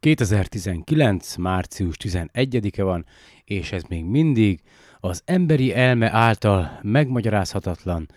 [0.00, 1.36] 2019.
[1.36, 3.06] március 11-e van,
[3.44, 4.60] és ez még mindig
[5.00, 8.08] az emberi elme által megmagyarázhatatlan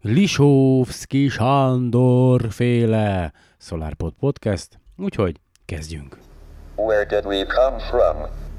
[0.00, 6.18] Lisovski Sándor féle SolarPod Podcast, úgyhogy kezdjünk.
[6.76, 8.16] Where did we come from?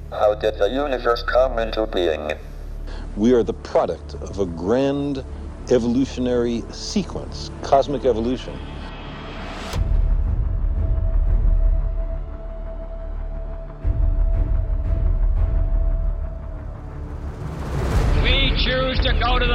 [0.10, 2.38] How did the universe come into being?
[3.16, 5.24] We are the product of a grand
[5.70, 8.81] evolutionary sequence, cosmic evolution.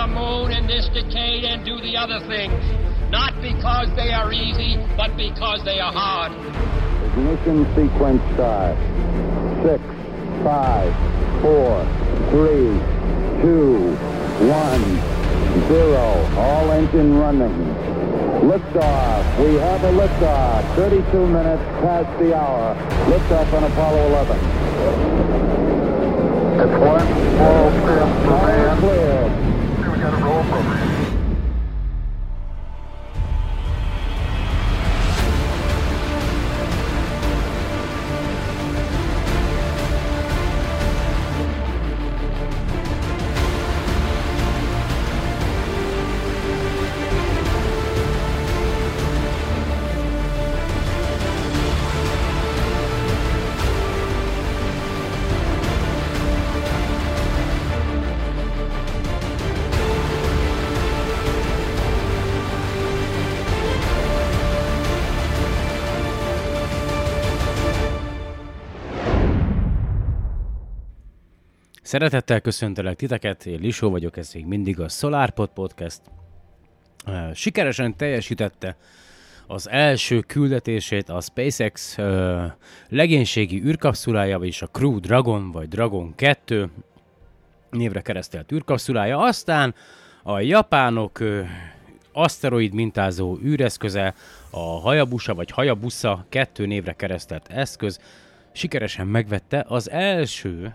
[0.06, 2.62] The moon in this decade and do the other things,
[3.10, 6.32] not because they are easy, but because they are hard.
[7.10, 8.76] Ignition sequence start.
[9.64, 9.82] Six,
[10.44, 10.92] five,
[11.42, 11.82] four,
[12.30, 12.70] three,
[13.42, 13.96] two,
[14.46, 14.84] one,
[15.66, 16.22] zero.
[16.38, 17.56] All engine running.
[18.46, 19.24] Liftoff.
[19.42, 20.76] We have a liftoff.
[20.76, 22.76] 32 minutes past the hour.
[23.10, 24.38] Liftoff on Apollo 11.
[26.56, 28.76] It's one small step for man.
[28.82, 29.55] We
[30.10, 30.95] got a roll program.
[71.96, 76.00] Szeretettel köszöntelek titeket, én Lisó vagyok, ez még mindig a SolarPod Podcast.
[77.34, 78.76] Sikeresen teljesítette
[79.46, 81.96] az első küldetését a SpaceX
[82.88, 86.70] legénységi űrkapszulája, vagyis a Crew Dragon, vagy Dragon 2
[87.70, 89.18] névre keresztelt űrkapszulája.
[89.18, 89.74] Aztán
[90.22, 91.46] a japánok uh,
[92.12, 94.14] aszteroid mintázó űreszköze,
[94.50, 98.00] a Hayabusa vagy Hayabusa 2 névre keresztelt eszköz
[98.52, 100.74] sikeresen megvette az első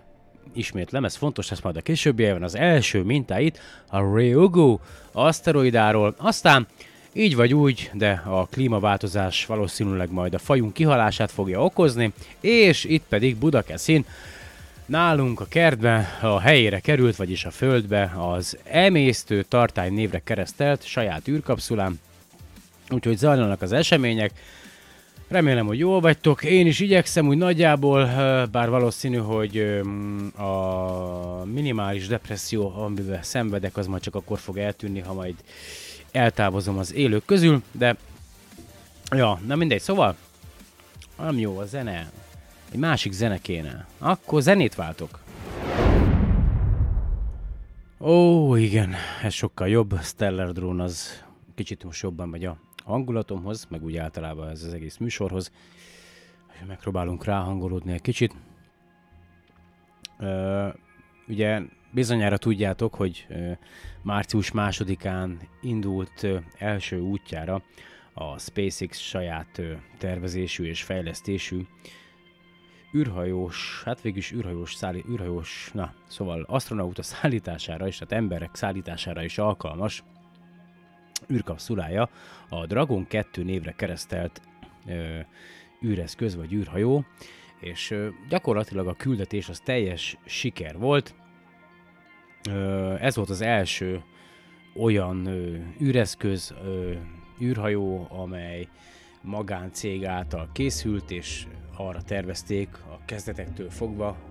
[0.53, 4.79] ismétlem, ez fontos lesz majd a későbbiekben, az első mintáit a Ryugu
[5.11, 6.67] aszteroidáról, aztán
[7.13, 13.03] így vagy úgy, de a klímaváltozás valószínűleg majd a fajunk kihalását fogja okozni, és itt
[13.09, 14.05] pedig Budakeszin.
[14.85, 21.27] Nálunk a kertben a helyére került, vagyis a földbe az emésztő tartály névre keresztelt saját
[21.27, 21.99] űrkapszulám,
[22.89, 24.31] úgyhogy zajlanak az események,
[25.31, 26.43] Remélem, hogy jól vagytok.
[26.43, 28.05] Én is igyekszem úgy nagyjából,
[28.51, 29.57] bár valószínű, hogy
[30.37, 35.35] a minimális depresszió, amivel szenvedek, az majd csak akkor fog eltűnni, ha majd
[36.11, 37.95] eltávozom az élők közül, de
[39.11, 40.15] ja, na mindegy, szóval
[41.17, 42.11] nem jó a zene.
[42.71, 43.85] Egy másik zene kéne.
[43.97, 45.19] Akkor zenét váltok.
[47.99, 49.99] Ó, igen, ez sokkal jobb.
[50.01, 51.23] Stellar Drone az
[51.55, 55.51] kicsit most jobban megy a hangulatomhoz, meg úgy általában ez az egész műsorhoz.
[56.67, 58.35] Megpróbálunk ráhangolódni egy kicsit.
[61.27, 61.61] Ugye
[61.91, 63.27] bizonyára tudjátok, hogy
[64.01, 66.27] március másodikán indult
[66.57, 67.63] első útjára
[68.13, 69.61] a SpaceX saját
[69.97, 71.65] tervezésű és fejlesztésű
[72.95, 79.37] űrhajós, hát végülis űrhajós, szállí, űrhajós, na, szóval astronauta szállítására és hát emberek szállítására is
[79.37, 80.03] alkalmas
[81.31, 82.09] űrkapszulája
[82.49, 84.41] a Dragon 2 névre keresztelt
[84.87, 85.19] ö,
[85.85, 87.05] űreszköz vagy űrhajó,
[87.59, 91.15] és ö, gyakorlatilag a küldetés az teljes siker volt.
[92.49, 94.03] Ö, ez volt az első
[94.75, 96.93] olyan ö, űreszköz, ö,
[97.41, 98.67] űrhajó, amely
[99.21, 104.30] magáncég által készült, és arra tervezték a kezdetektől fogva,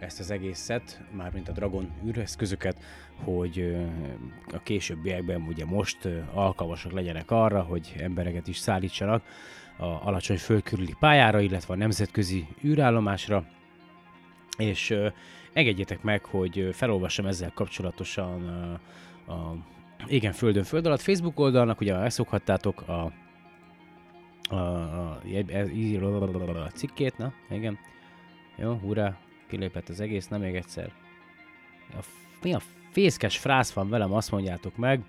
[0.00, 2.78] ezt az egészet, mármint a Dragon űreszközöket,
[3.24, 3.76] hogy
[4.52, 9.22] a későbbiekben ugye most alkalmasak legyenek arra, hogy embereket is szállítsanak
[9.76, 13.44] a alacsony földkörüli pályára, illetve a nemzetközi űrállomásra,
[14.58, 14.94] és
[15.52, 18.48] engedjétek meg, hogy felolvassam ezzel kapcsolatosan
[19.26, 19.56] a, a
[20.06, 23.12] Igen Földön Föld alatt Facebook oldalnak, ugye megszokhattátok a,
[24.48, 25.20] a, a,
[25.74, 27.78] a, a cikkét, na, igen,
[28.56, 29.18] jó, hurrá,
[29.50, 30.92] kilépett az egész, nem még egyszer.
[31.92, 32.04] A,
[32.42, 32.60] mi a
[32.90, 35.00] fészkes frász van velem, azt mondjátok meg,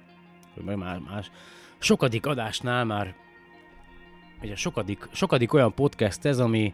[0.53, 1.31] hogy meg már más.
[1.77, 3.15] Sokadik adásnál már,
[4.41, 6.73] ugye sokadik, sokadik olyan podcast ez, ami,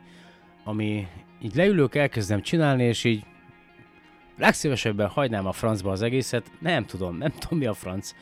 [0.64, 1.08] ami
[1.42, 3.26] így leülök, elkezdem csinálni, és így
[4.38, 6.52] legszívesebben hagynám a francba az egészet.
[6.60, 8.14] Nem tudom, nem tudom mi a franc.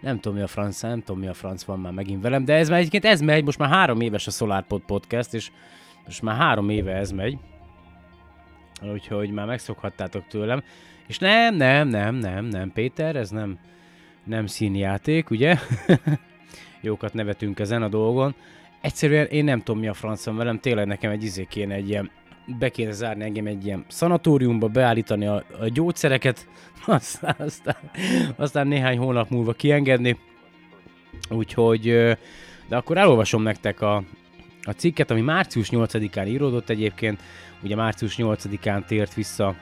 [0.00, 2.54] Nem tudom mi a franc, nem tudom mi a franc van már megint velem, de
[2.54, 5.50] ez már egyébként ez megy, most már három éves a SolarPod podcast, és
[6.04, 7.38] Most már három éve ez megy,
[8.82, 10.62] úgyhogy már megszokhattátok tőlem.
[11.06, 13.58] És nem, nem, nem, nem, nem, Péter, ez nem,
[14.24, 15.56] nem színjáték, ugye?
[16.80, 18.34] Jókat nevetünk ezen a dolgon.
[18.80, 22.10] Egyszerűen én nem tudom mi a francom velem, tényleg nekem egy izé kéne egy ilyen
[22.58, 26.48] be kéne zárni engem egy ilyen szanatóriumba, beállítani a, a gyógyszereket,
[26.86, 27.76] aztán, aztán,
[28.36, 30.18] aztán néhány hónap múlva kiengedni.
[31.30, 31.82] Úgyhogy,
[32.68, 34.02] de akkor elolvasom nektek a,
[34.62, 37.20] a cikket, ami március 8-án íródott egyébként.
[37.62, 39.54] Ugye március 8-án tért vissza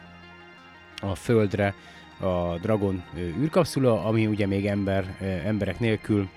[1.01, 1.75] a Földre
[2.21, 6.29] a Dragon űrkapszula, ami ugye még ember, emberek nélkül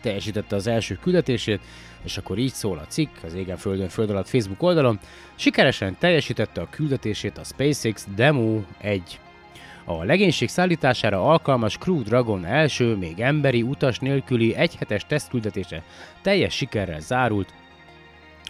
[0.00, 1.60] teljesítette az első küldetését,
[2.02, 4.98] és akkor így szól a cikk az Égen Földön Föld alatt Facebook oldalon.
[5.34, 9.20] Sikeresen teljesítette a küldetését a SpaceX Demo 1.
[9.88, 15.82] A legénység szállítására alkalmas Crew Dragon első, még emberi, utas nélküli egyhetes tesztküldetése
[16.22, 17.52] teljes sikerrel zárult,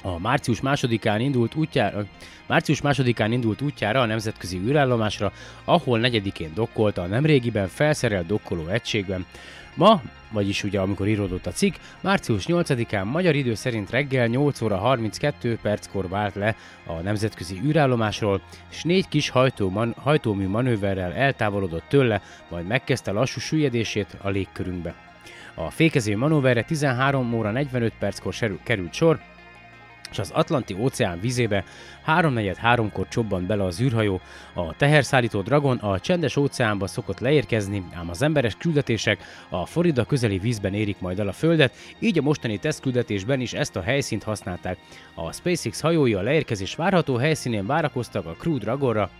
[0.03, 2.05] a március másodikán indult útjára,
[2.47, 5.33] március másodikán indult útjára a nemzetközi űrállomásra,
[5.65, 9.27] ahol negyedikén dokkolta a nemrégiben felszerelt dokkoló egységben.
[9.75, 14.77] Ma, vagyis ugye amikor íródott a cikk, március 8-án magyar idő szerint reggel 8 óra
[14.77, 16.57] 32 perckor vált le
[16.87, 18.41] a nemzetközi űrállomásról,
[18.71, 24.95] és négy kis hajtó man- hajtómű manőverrel eltávolodott tőle, majd megkezdte lassú süllyedését a légkörünkbe.
[25.55, 29.21] A fékező manőverre 13 óra 45 perckor került sor,
[30.17, 31.65] és az Atlanti óceán vizébe
[32.07, 34.21] 3-4-3-kor csobban bele az űrhajó,
[34.55, 40.39] a teherszállító Dragon a csendes óceánba szokott leérkezni, ám az emberes küldetések a Florida közeli
[40.39, 44.79] vízben érik majd el a Földet, így a mostani tesztküldetésben is ezt a helyszínt használták.
[45.15, 49.11] A SpaceX hajói a leérkezés várható helyszínén várakoztak a Crew Dragonra,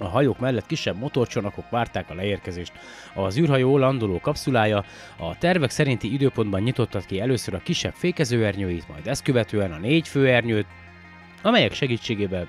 [0.00, 2.72] a hajók mellett kisebb motorcsónakok várták a leérkezést.
[3.14, 4.84] Az űrhajó landoló kapszulája
[5.16, 10.08] a tervek szerinti időpontban nyitottat ki először a kisebb fékezőernyőit, majd ezt követően a négy
[10.08, 10.66] főernyőt,
[11.42, 12.48] amelyek segítségével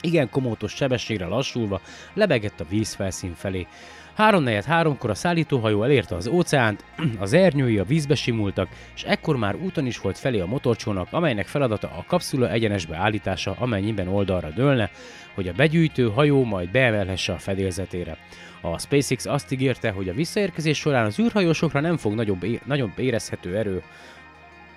[0.00, 1.80] igen komótos sebességre lassulva
[2.14, 3.66] lebegett a vízfelszín felé.
[4.14, 6.84] 3 kor a szállítóhajó elérte az óceánt,
[7.18, 11.46] az ernyői a vízbe simultak, és ekkor már úton is volt felé a motorcsónak, amelynek
[11.46, 14.90] feladata a kapszula egyenesbe állítása, amennyiben oldalra dőlne,
[15.34, 18.16] hogy a begyűjtő hajó majd beemelhesse a fedélzetére.
[18.60, 22.98] A SpaceX azt ígérte, hogy a visszaérkezés során az űrhajósokra nem fog nagyobb, é- nagyobb
[22.98, 23.82] érezhető erő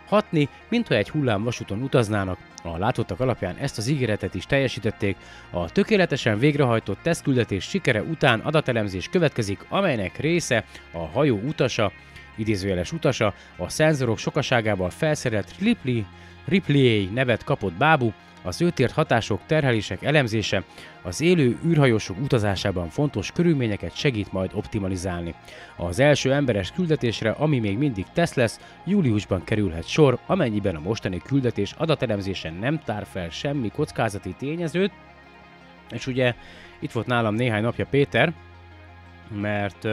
[0.08, 2.38] hatni, mint ha egy hullám vasúton utaznának.
[2.64, 5.16] A látottak alapján ezt az ígéretet is teljesítették.
[5.50, 11.92] A tökéletesen végrehajtott tesztküldetés sikere után adatelemzés következik, amelynek része a hajó utasa,
[12.36, 16.04] idézőjeles utasa, a szenzorok sokaságával felszerelt Ripley,
[16.46, 18.14] Ripley nevet kapott bábú,
[18.46, 20.64] az őtért hatások, terhelések elemzése
[21.02, 25.36] az élő űrhajósok utazásában fontos körülményeket segít majd optimalizálni.
[25.76, 31.18] Az első emberes küldetésre, ami még mindig tesz lesz, júliusban kerülhet sor, amennyiben a mostani
[31.18, 34.92] küldetés adatelemzésen nem tár fel semmi kockázati tényezőt,
[35.92, 36.34] és ugye
[36.80, 38.34] itt volt nálam néhány napja Péter,
[39.30, 39.88] mert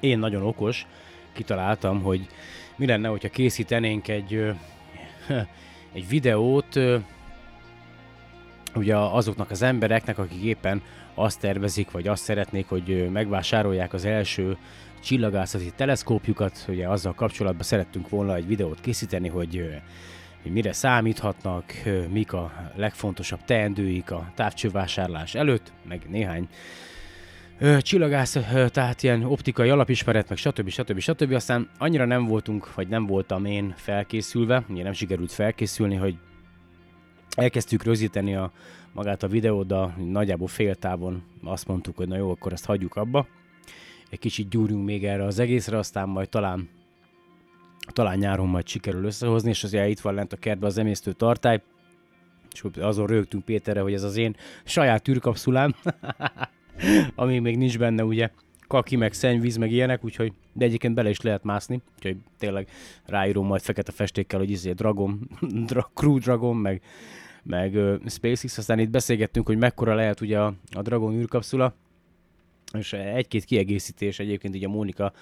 [0.00, 0.86] én nagyon okos,
[1.32, 2.26] kitaláltam, hogy
[2.76, 4.34] mi lenne, hogyha készítenénk egy,
[5.92, 6.78] egy videót
[8.74, 10.82] ugye azoknak az embereknek, akik éppen
[11.14, 14.56] azt tervezik, vagy azt szeretnék, hogy megvásárolják az első
[15.02, 19.80] csillagászati teleszkópjukat, ugye azzal kapcsolatban szerettünk volna egy videót készíteni, hogy,
[20.42, 21.64] mire számíthatnak,
[22.10, 26.48] mik a legfontosabb teendőik a távcsővásárlás előtt, meg néhány
[27.78, 28.36] csillagász,
[28.70, 30.68] tehát ilyen optikai alapismeret, meg stb.
[30.68, 30.98] stb.
[30.98, 31.32] stb.
[31.32, 36.18] Aztán annyira nem voltunk, vagy nem voltam én felkészülve, ugye nem sikerült felkészülni, hogy
[37.36, 38.52] elkezdtük rögzíteni a,
[38.92, 42.96] magát a videót, de nagyjából fél távon azt mondtuk, hogy na jó, akkor ezt hagyjuk
[42.96, 43.26] abba.
[44.10, 46.68] Egy kicsit gyúrjunk még erre az egészre, aztán majd talán
[47.92, 51.62] talán nyáron majd sikerül összehozni, és azért itt van lent a kertben az emésztő tartály,
[52.52, 55.74] és azon rögtünk Péterre, hogy ez az én saját űrkapszulám,
[57.14, 58.30] ami még nincs benne ugye
[58.68, 62.68] kaki, meg szennyvíz, meg ilyenek, úgyhogy, de egyébként bele is lehet mászni, úgyhogy tényleg
[63.06, 65.28] ráírom majd fekete festékkel, hogy izé Dragon,
[65.66, 66.82] dra, Crew Dragon, meg
[67.42, 71.74] meg uh, SpaceX, aztán itt beszélgettünk, hogy mekkora lehet ugye a, a Dragon űrkapszula,
[72.72, 75.12] és egy-két kiegészítés egyébként így a Mónika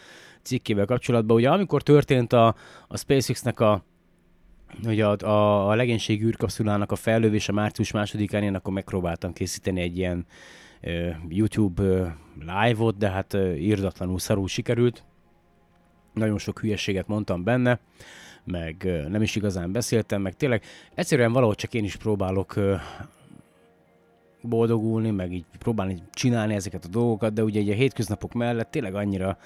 [0.43, 1.37] cikkével kapcsolatban.
[1.37, 2.55] Ugye amikor történt a,
[2.89, 3.85] a SpaceX-nek a
[4.85, 9.99] Ugye a, a, a legénység űrkapszulának a fellövése március másodikán, én akkor megpróbáltam készíteni egy
[9.99, 10.27] ilyen
[11.29, 15.05] YouTube live-ot, de hát írdatlanul szarul sikerült.
[16.13, 17.81] Nagyon sok hülyeséget mondtam benne
[18.47, 20.63] meg nem is igazán beszéltem, meg tényleg
[20.95, 22.55] egyszerűen valahogy csak én is próbálok
[24.41, 28.95] boldogulni, meg így próbálni csinálni ezeket a dolgokat, de ugye egy a hétköznapok mellett tényleg
[28.95, 29.39] annyira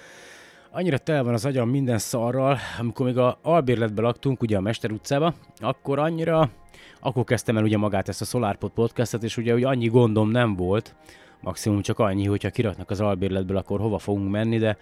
[0.72, 4.92] annyira tele van az agyam minden szarral, amikor még a albérletben laktunk, ugye a Mester
[4.92, 6.50] utcába, akkor annyira
[7.00, 10.56] akkor kezdtem el ugye magát ezt a SolarPod podcastet, és ugye, ugye annyi gondom nem
[10.56, 10.94] volt,
[11.40, 14.76] maximum csak annyi, hogyha kiraknak az albérletből, akkor hova fogunk menni, de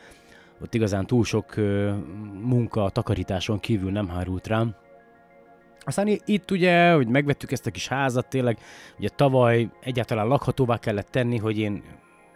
[0.63, 1.55] ott igazán túl sok
[2.43, 4.75] munka a takarításon kívül nem hárult rám.
[5.81, 8.59] Aztán itt ugye, hogy megvettük ezt a kis házat, tényleg
[8.99, 11.83] ugye tavaly egyáltalán lakhatóvá kellett tenni, hogy én,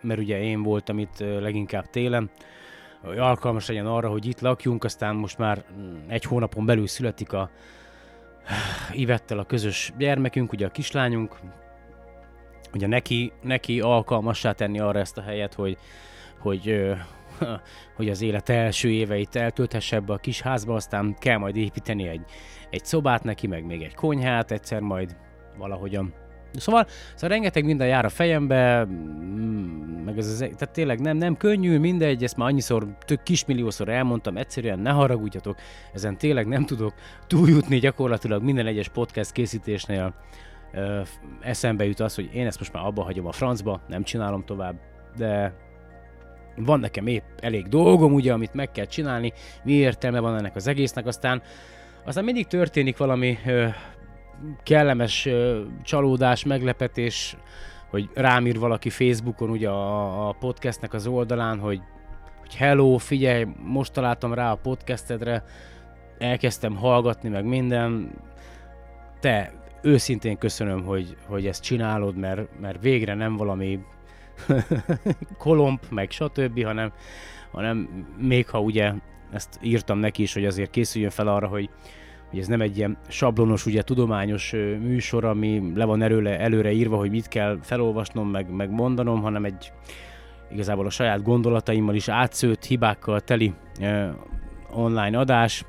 [0.00, 2.30] mert ugye én voltam itt leginkább télen,
[3.02, 5.64] hogy alkalmas legyen arra, hogy itt lakjunk, aztán most már
[6.08, 7.50] egy hónapon belül születik a
[8.92, 11.40] Ivettel a közös gyermekünk, ugye a kislányunk,
[12.74, 15.78] ugye neki, neki alkalmassá tenni arra ezt a helyet, hogy,
[16.38, 16.92] hogy,
[17.96, 22.24] hogy az élet első éveit eltölthesse ebbe a kis házba, aztán kell majd építeni egy,
[22.70, 25.16] egy szobát neki, meg még egy konyhát, egyszer majd
[25.58, 26.14] valahogyan.
[26.52, 31.36] Szóval, szóval rengeteg minden jár a fejembe, mm, meg ez az, tehát tényleg nem, nem
[31.36, 35.56] könnyű, mindegy, ezt már annyiszor, tök kismilliószor elmondtam, egyszerűen ne haragudjatok,
[35.92, 36.94] ezen tényleg nem tudok
[37.26, 40.14] túljutni gyakorlatilag minden egyes podcast készítésnél
[40.72, 41.00] ö,
[41.40, 44.74] eszembe jut az, hogy én ezt most már abba hagyom a francba, nem csinálom tovább,
[45.16, 45.54] de
[46.56, 49.32] van nekem épp elég dolgom, ugye, amit meg kell csinálni,
[49.64, 51.42] mi értelme van ennek az egésznek, aztán
[52.04, 53.66] aztán mindig történik valami ö,
[54.62, 57.36] kellemes ö, csalódás, meglepetés,
[57.90, 61.80] hogy rám ír valaki Facebookon ugye a, a podcastnek az oldalán, hogy,
[62.40, 65.44] hogy hello, figyelj, most találtam rá a podcastedre,
[66.18, 68.10] elkezdtem hallgatni, meg minden.
[69.20, 69.52] Te,
[69.82, 73.78] őszintén köszönöm, hogy, hogy ezt csinálod, mert, mert végre nem valami
[75.38, 76.92] kolomb, meg stb., hanem,
[77.50, 78.92] hanem még ha ugye
[79.32, 81.70] ezt írtam neki is, hogy azért készüljön fel arra, hogy,
[82.30, 86.96] hogy ez nem egy ilyen sablonos, ugye tudományos műsor, ami le van előre, előre írva,
[86.96, 89.72] hogy mit kell felolvasnom, meg, meg mondanom, hanem egy
[90.52, 94.10] igazából a saját gondolataimmal is átszőtt, hibákkal teli eh,
[94.70, 95.64] online adás,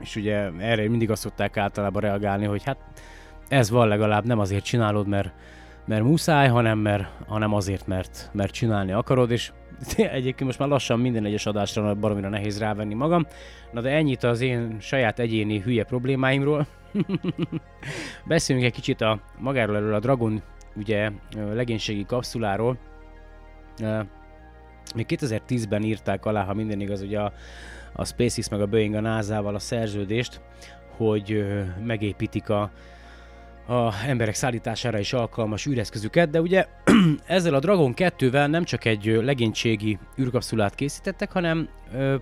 [0.00, 2.78] és ugye erre mindig azt szokták általában reagálni, hogy hát
[3.48, 5.32] ez van legalább, nem azért csinálod, mert,
[5.86, 9.52] mert muszáj, hanem, mert, hanem azért, mert, mert csinálni akarod, és
[9.96, 13.26] egyébként most már lassan minden egyes adásra baromira nehéz rávenni magam.
[13.72, 16.66] Na de ennyit az én saját egyéni hülye problémáimról.
[18.26, 20.42] Beszéljünk egy kicsit a magáról erről a Dragon
[20.76, 21.10] ugye
[21.52, 22.78] legénységi kapszuláról.
[24.94, 27.32] Még 2010-ben írták alá, ha minden igaz, ugye a,
[27.92, 30.40] a SpaceX meg a Boeing a NASA-val a szerződést,
[30.96, 31.44] hogy
[31.84, 32.70] megépítik a,
[33.70, 36.66] a emberek szállítására is alkalmas űreszközüket, de ugye
[37.26, 41.68] ezzel a Dragon 2-vel nem csak egy legénységi űrkapszulát készítettek, hanem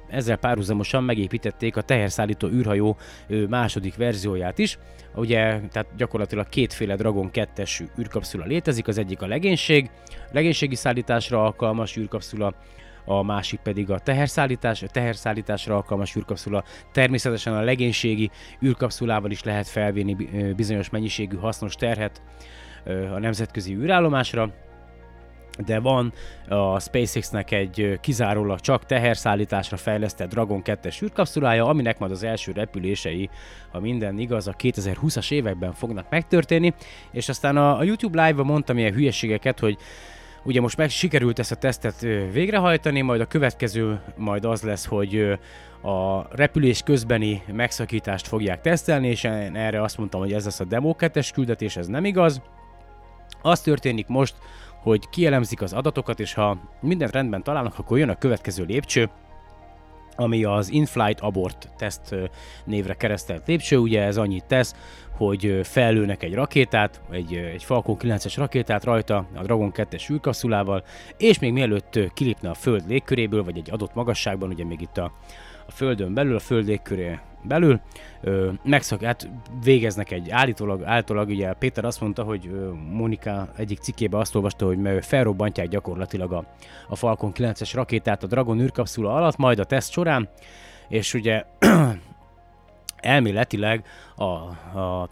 [0.08, 2.96] ezzel párhuzamosan megépítették a teherszállító űrhajó
[3.28, 4.78] ö, második verzióját is.
[5.14, 9.90] Ugye, tehát gyakorlatilag kétféle Dragon 2-es űrkapszula létezik, az egyik a legénység,
[10.32, 12.54] legénységi szállításra alkalmas űrkapszula,
[13.08, 16.64] a másik pedig a teherszállítás, a teherszállításra alkalmas űrkapszula.
[16.92, 18.30] Természetesen a legénységi
[18.64, 20.16] űrkapszulával is lehet felvinni
[20.56, 22.22] bizonyos mennyiségű hasznos terhet
[23.14, 24.52] a nemzetközi űrállomásra,
[25.66, 26.12] de van
[26.48, 33.30] a SpaceX-nek egy kizárólag csak teherszállításra fejlesztett Dragon 2-es űrkapszulája, aminek majd az első repülései,
[33.70, 36.74] ha minden igaz, a 2020-as években fognak megtörténni,
[37.12, 39.78] és aztán a, YouTube Live-ban mondtam ilyen hülyeségeket, hogy
[40.44, 42.00] Ugye most meg sikerült ezt a tesztet
[42.32, 45.38] végrehajtani, majd a következő majd az lesz, hogy
[45.82, 50.64] a repülés közbeni megszakítást fogják tesztelni, és én erre azt mondtam, hogy ez lesz a
[50.64, 52.42] demo 2 küldetés, ez nem igaz.
[53.42, 54.34] Az történik most,
[54.82, 59.10] hogy kielemzik az adatokat, és ha mindent rendben találnak, akkor jön a következő lépcső,
[60.20, 62.14] ami az In-Flight Abort teszt
[62.64, 64.74] névre keresztelt lépcső, ugye ez annyit tesz,
[65.16, 70.84] hogy fellőnek egy rakétát, egy, egy Falcon 9-es rakétát rajta a Dragon 2-es űrkapszulával,
[71.16, 75.12] és még mielőtt kilépne a Föld légköréből, vagy egy adott magasságban, ugye még itt a,
[75.68, 77.80] a Földön belül, a Föld légköré belül,
[78.20, 79.30] ö, megszak, hát
[79.62, 84.66] végeznek egy állítólag, állítólag ugye Péter azt mondta, hogy ö, Monika egyik cikkében azt olvasta,
[84.66, 86.44] hogy felrobbantják gyakorlatilag a,
[86.88, 90.28] a Falcon 9-es rakétát a Dragon űrkapszula alatt, majd a teszt során,
[90.88, 91.44] és ugye
[92.96, 93.84] elméletileg
[94.16, 94.24] a,
[94.78, 95.08] a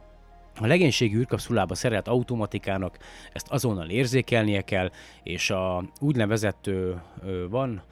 [0.61, 2.99] a legénységi űrkapszulába szerelt automatikának
[3.33, 4.91] ezt azonnal érzékelnie kell,
[5.23, 7.83] és a úgynevezett ö, ö, van,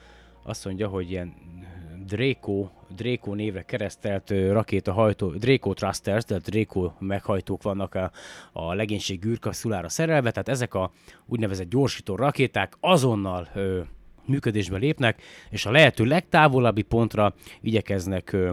[0.43, 1.35] azt mondja, hogy ilyen
[2.07, 8.11] Draco, Draco névre keresztelt rakétahajtó, Draco Thrusters, tehát Draco meghajtók vannak a,
[8.53, 10.93] a legénység űrkapszulára szerelve, tehát ezek a
[11.27, 13.81] úgynevezett gyorsító rakéták azonnal ö,
[14.27, 18.53] működésbe lépnek, és a lehető legtávolabbi pontra igyekeznek ö,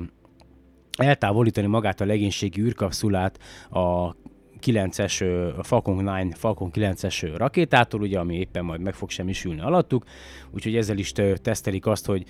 [0.97, 3.39] eltávolítani magát a legénységi űrkapszulát
[3.69, 4.15] a
[4.61, 10.05] 9-es a Falcon 9, Falcon 9-es rakétától, ugye, ami éppen majd meg fog semmisülni alattuk,
[10.51, 12.23] úgyhogy ezzel is tesztelik azt, hogy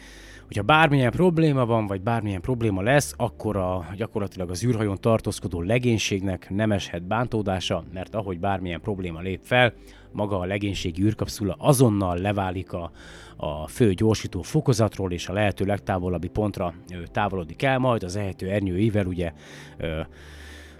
[0.51, 6.49] hogyha bármilyen probléma van, vagy bármilyen probléma lesz, akkor a, gyakorlatilag az űrhajón tartózkodó legénységnek
[6.49, 9.73] nem eshet bántódása, mert ahogy bármilyen probléma lép fel,
[10.11, 12.91] maga a legénységi űrkapszula azonnal leválik a,
[13.35, 16.73] a fő gyorsító fokozatról, és a lehető legtávolabbi pontra
[17.11, 19.31] távolodik el, majd az ehető ernyőivel ugye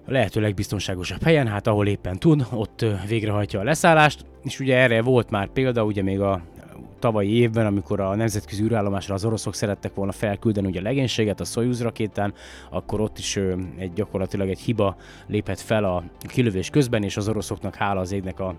[0.06, 5.01] a lehető legbiztonságosabb helyen, hát ahol éppen tud, ott végrehajtja a leszállást, és ugye erre
[5.01, 6.42] volt már példa, ugye még a
[7.01, 11.43] tavalyi évben, amikor a nemzetközi űrállomásra az oroszok szerettek volna felküldeni ugye a legénységet a
[11.43, 12.34] Soyuz rakétán,
[12.70, 13.39] akkor ott is
[13.77, 14.96] egy gyakorlatilag egy hiba
[15.27, 18.55] lépett fel a kilövés közben, és az oroszoknak hála az égnek a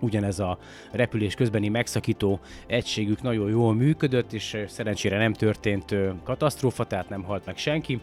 [0.00, 0.58] ugyanez a
[0.92, 7.46] repülés közbeni megszakító egységük nagyon jól működött, és szerencsére nem történt katasztrófa, tehát nem halt
[7.46, 8.00] meg senki.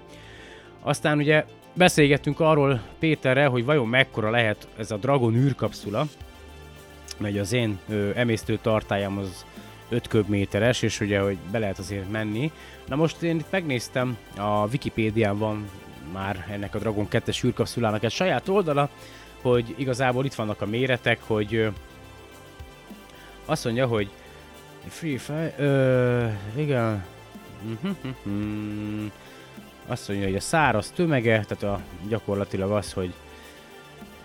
[0.82, 6.06] Aztán ugye beszélgettünk arról Péterrel, hogy vajon mekkora lehet ez a Dragon űrkapszula,
[7.20, 9.46] megy az én ö, emésztő tartályam az
[9.90, 12.52] 5 köbméteres, és ugye, hogy be lehet azért menni.
[12.88, 15.70] Na most én itt megnéztem, a Wikipédián van
[16.12, 18.90] már ennek a Dragon 2-es űrkapszulának egy saját oldala,
[19.42, 21.68] hogy igazából itt vannak a méretek, hogy ö,
[23.46, 24.10] azt mondja, hogy
[24.88, 27.06] Free Fire, ö, igen,
[29.88, 33.14] azt mondja, hogy a száraz tömege, tehát a, gyakorlatilag az, hogy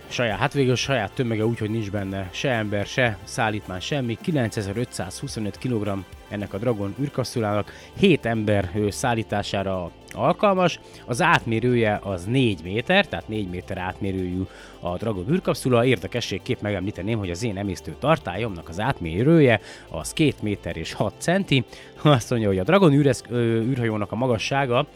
[0.09, 4.19] saját, hát végül saját tömege úgy, hogy nincs benne se ember, se szállítmány, semmi.
[4.23, 10.81] 9525 kg ennek a Dragon űrkapszulának, 7 ember szállítására alkalmas.
[11.07, 14.43] Az átmérője az 4 méter, tehát 4 méter átmérőjű
[14.81, 15.85] a Dragon űrkapszula.
[15.85, 21.65] Érdekességképp megemlíteném, hogy az én emésztő tartályomnak az átmérője az 2 méter és 6 centi.
[22.03, 24.87] Azt mondja, hogy a Dragon űresz, űrhajónak a magassága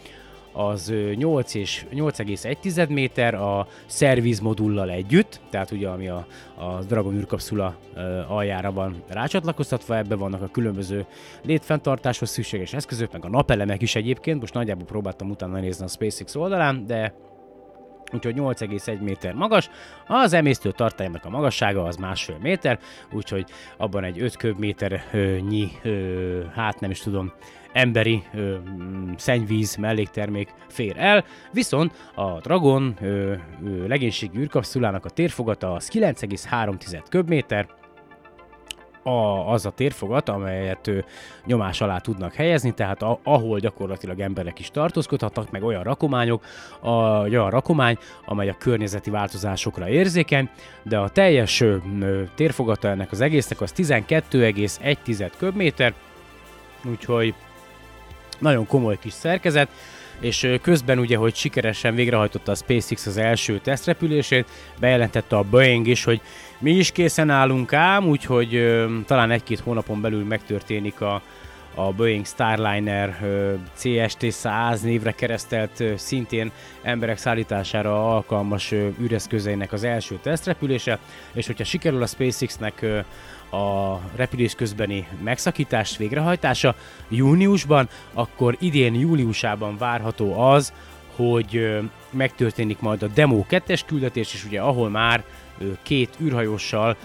[0.52, 7.76] az 8 és 8,1 méter a szervizmodullal együtt, tehát ugye ami a, a Dragon űrkapszula
[8.28, 11.06] aljára van rácsatlakoztatva, ebben vannak a különböző
[11.42, 16.34] létfenntartáshoz szükséges eszközök, meg a napelemek is egyébként, most nagyjából próbáltam utána nézni a SpaceX
[16.34, 17.14] oldalán, de
[18.12, 19.70] úgyhogy 8,1 méter magas,
[20.06, 22.78] az emésztő tartálynak a magassága az másfél méter,
[23.12, 23.44] úgyhogy
[23.76, 25.70] abban egy 5 köbméternyi,
[26.54, 27.32] hát nem is tudom,
[27.72, 28.56] emberi ö,
[29.16, 33.34] szennyvíz melléktermék fér el, viszont a Dragon ö,
[33.64, 37.66] ö, legénységi űrkapszulának a térfogata az 9,3 köbméter,
[39.02, 40.98] a, az a térfogat, amelyet ö,
[41.46, 46.44] nyomás alá tudnak helyezni, tehát a, ahol gyakorlatilag emberek is tartózkodhatnak, meg olyan rakományok,
[46.80, 50.48] a, olyan rakomány, amely a környezeti változásokra érzékeny,
[50.82, 51.76] de a teljes ö,
[52.34, 55.94] térfogata ennek az egésznek az 12,1 köbméter,
[56.84, 57.34] úgyhogy
[58.38, 59.68] nagyon komoly kis szerkezet,
[60.20, 64.48] és közben ugye, hogy sikeresen végrehajtotta a SpaceX az első tesztrepülését,
[64.80, 66.20] bejelentette a Boeing is, hogy
[66.62, 71.22] mi is készen állunk ám, úgyhogy ö, talán egy-két hónapon belül megtörténik a,
[71.74, 73.18] a Boeing Starliner
[73.78, 76.50] CST-100 névre keresztelt szintén
[76.82, 80.98] emberek szállítására alkalmas üreszközeinek az első tesztrepülése,
[81.32, 82.86] és hogyha sikerül a SpaceX-nek
[83.50, 86.74] a repülés közbeni megszakítás végrehajtása
[87.08, 90.72] júniusban, akkor idén júliusában várható az,
[91.16, 91.78] hogy
[92.10, 95.24] megtörténik majd a Demo 2-es küldetés, és ugye ahol már
[95.82, 96.96] két űrhajóssal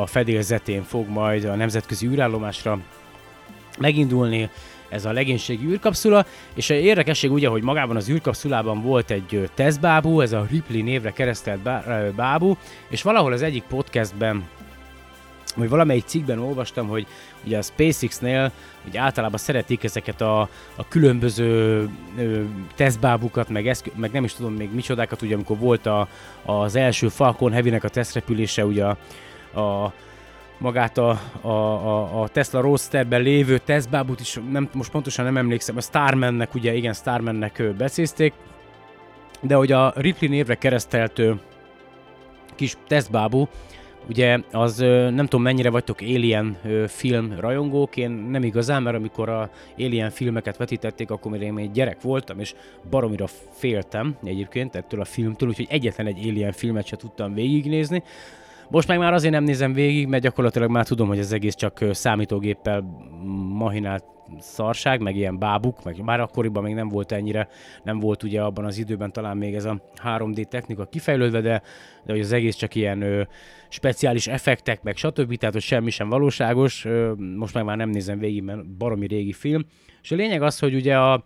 [0.00, 2.78] a fedélzetén fog majd a nemzetközi űrállomásra
[3.78, 4.50] megindulni
[4.88, 10.32] ez a legénységi űrkapszula, és érdekesség ugye, hogy magában az űrkapszulában volt egy tesztbábú, ez
[10.32, 11.60] a Ripley névre keresztelt
[12.14, 12.56] bábú,
[12.88, 14.44] és valahol az egyik podcastben
[15.54, 17.06] vagy valamelyik cikkben olvastam, hogy
[17.44, 18.52] ugye a SpaceX-nél
[18.86, 20.40] ugye általában szeretik ezeket a,
[20.76, 21.88] a különböző
[22.18, 22.42] ö,
[22.74, 26.08] tesztbábukat, meg, eszkö, meg nem is tudom még micsodákat, ugye amikor volt a,
[26.44, 29.92] az első Falcon Heavy-nek a tesztrepülése, ugye a, a
[30.58, 35.76] magát a, a, a, a Tesla Roadsterben lévő tesztbábut is, nem, most pontosan nem emlékszem,
[35.76, 38.32] a Starmannek, ugye igen, Starmannek becézték,
[39.40, 41.22] de hogy a Ripley névre keresztelt
[42.54, 43.48] kis tesztbábú,
[44.08, 49.50] Ugye az nem tudom mennyire vagytok Alien film rajongók, én nem igazán, mert amikor a
[49.78, 52.54] Alien filmeket vetítették, akkor még én egy gyerek voltam, és
[52.90, 58.02] baromira féltem egyébként ettől a filmtől, úgyhogy egyetlen egy Alien filmet se tudtam végignézni.
[58.68, 61.84] Most meg már azért nem nézem végig, mert gyakorlatilag már tudom, hogy ez egész csak
[61.90, 62.98] számítógéppel
[63.48, 64.04] mahinált
[64.40, 67.48] szarság, meg ilyen bábuk, meg már akkoriban még nem volt ennyire,
[67.82, 71.62] nem volt ugye abban az időben talán még ez a 3D technika kifejlődve, de,
[72.04, 73.22] de hogy az egész csak ilyen ö,
[73.68, 75.36] speciális effektek, meg stb.
[75.36, 79.32] Tehát, hogy semmi sem valóságos, ö, most meg már nem nézem végig, mert baromi régi
[79.32, 79.64] film.
[80.02, 81.24] És a lényeg az, hogy ugye a,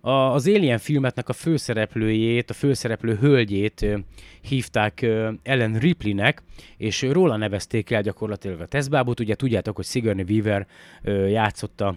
[0.00, 3.98] a, az Alien filmetnek a főszereplőjét, a főszereplő hölgyét ö,
[4.40, 6.42] hívták ö, Ellen Ripleynek,
[6.76, 9.20] és róla nevezték el gyakorlatilag a tesztbábot.
[9.20, 10.66] Ugye tudjátok, hogy Sigourney Weaver
[11.02, 11.96] ö, játszotta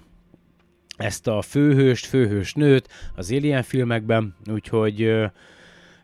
[0.97, 5.25] ezt a főhőst, főhős nőt az Alien filmekben, úgyhogy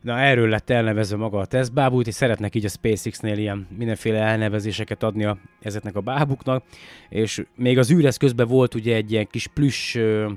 [0.02, 5.04] Na erről lett elnevezve maga a tesztbábút, és szeretnek így a SpaceX-nél ilyen mindenféle elnevezéseket
[5.04, 6.64] adni a, ezeknek a bábuknak,
[7.10, 10.32] és még az űreszközben volt ugye egy ilyen kis plüss ö,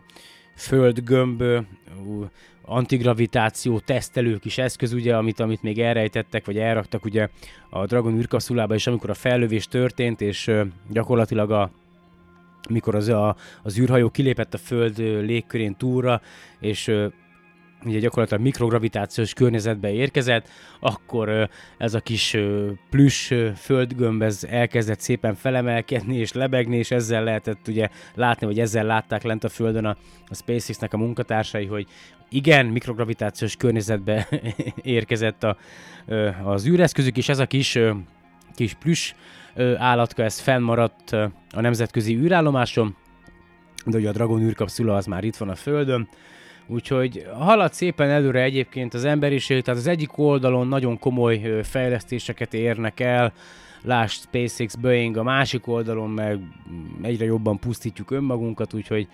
[0.57, 1.43] földgömb,
[2.65, 7.29] antigravitáció tesztelő kis eszköz, ugye, amit, amit még elrejtettek, vagy elraktak ugye
[7.71, 10.51] a Dragon űrkapszulába, és amikor a fellövés történt, és
[10.91, 11.71] gyakorlatilag a
[12.69, 16.21] mikor az, a, az űrhajó kilépett a Föld légkörén túlra,
[16.61, 16.93] és
[17.85, 20.49] ugye gyakorlatilag mikrogravitációs környezetbe érkezett,
[20.81, 21.49] akkor
[21.79, 22.37] ez a kis
[22.91, 28.85] plüss földgömb ez elkezdett szépen felemelkedni és lebegni, és ezzel lehetett ugye látni, vagy ezzel
[28.85, 29.97] látták lent a Földön a,
[30.27, 31.87] a SpaceX-nek a munkatársai, hogy
[32.29, 34.29] igen, mikrogravitációs környezetbe
[34.99, 35.57] érkezett a,
[36.45, 37.79] az űreszközük, és ez a kis
[38.55, 39.15] kis plüss
[39.77, 41.13] állatka, ez fennmaradt
[41.51, 42.97] a nemzetközi űrállomáson,
[43.87, 46.09] de ugye a Dragon űrkapszula az már itt van a Földön,
[46.67, 53.01] Úgyhogy halad szépen előre egyébként az emberiség, tehát az egyik oldalon nagyon komoly fejlesztéseket érnek
[53.01, 53.33] el,
[53.83, 56.41] lásd SpaceX, Boeing, a másik oldalon meg
[57.03, 59.09] egyre jobban pusztítjuk önmagunkat, úgyhogy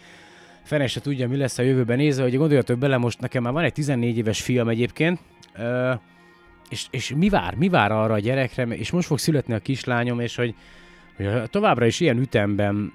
[0.63, 3.65] fene se tudja, mi lesz a jövőben nézve, hogy gondoljatok bele, most nekem már van
[3.65, 5.21] egy 14 éves fiam egyébként,
[6.71, 10.21] és, és mi vár, mi vár arra a gyerekre, és most fog születni a kislányom,
[10.21, 10.55] és hogy,
[11.17, 12.93] hogy továbbra is ilyen ütemben,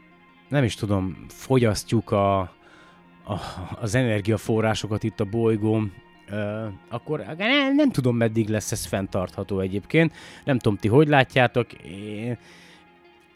[0.50, 3.40] nem is tudom, fogyasztjuk a, a,
[3.80, 5.92] az energiaforrásokat itt a bolygón,
[6.32, 10.14] Uh, akkor nem, nem tudom, meddig lesz ez fenntartható egyébként.
[10.44, 11.74] Nem tudom, ti hogy látjátok.
[11.74, 12.38] Én,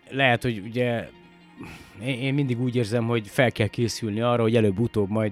[0.09, 1.09] lehet, hogy ugye
[2.03, 5.31] én, én mindig úgy érzem, hogy fel kell készülni arra, hogy előbb-utóbb majd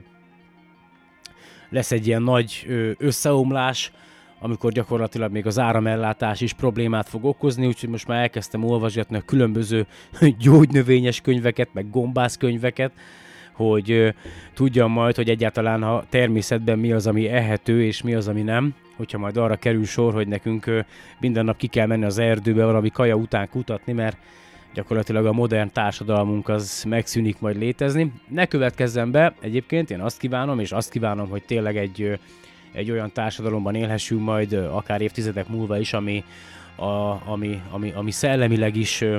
[1.70, 2.66] lesz egy ilyen nagy
[2.98, 3.92] összeomlás,
[4.40, 9.22] amikor gyakorlatilag még az áramellátás is problémát fog okozni, úgyhogy most már elkezdtem olvasgatni a
[9.22, 9.86] különböző
[10.40, 12.92] gyógynövényes könyveket, meg gombász könyveket,
[13.54, 14.14] hogy
[14.54, 18.76] tudjam majd, hogy egyáltalán a természetben mi az, ami ehető, és mi az, ami nem.
[18.96, 20.86] Hogyha majd arra kerül sor, hogy nekünk
[21.20, 24.18] minden nap ki kell menni az erdőbe valami kaja után kutatni, mert
[24.74, 28.12] gyakorlatilag a modern társadalmunk az megszűnik majd létezni.
[28.28, 32.20] Ne következzen be, egyébként én azt kívánom, és azt kívánom, hogy tényleg egy,
[32.72, 36.24] egy olyan társadalomban élhessünk majd akár évtizedek múlva is, ami,
[36.76, 39.18] a, ami, ami, ami szellemileg is ö,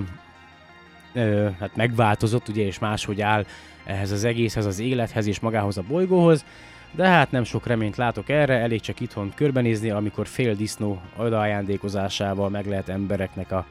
[1.13, 3.45] ö, hát megváltozott, ugye, és máshogy áll
[3.85, 6.45] ehhez az egészhez, az élethez és magához a bolygóhoz,
[6.93, 12.49] de hát nem sok reményt látok erre, elég csak itthon körbenézni, amikor fél disznó odaajándékozásával
[12.49, 13.67] meg lehet embereknek a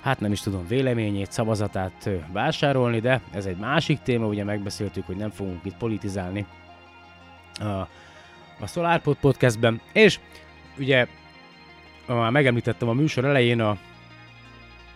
[0.00, 5.16] hát nem is tudom, véleményét, szavazatát vásárolni, de ez egy másik téma, ugye megbeszéltük, hogy
[5.16, 6.46] nem fogunk itt politizálni
[7.58, 7.88] a,
[8.60, 10.20] a SolarPod podcastben, és
[10.78, 11.06] ugye
[12.06, 13.70] már megemlítettem a műsor elején a,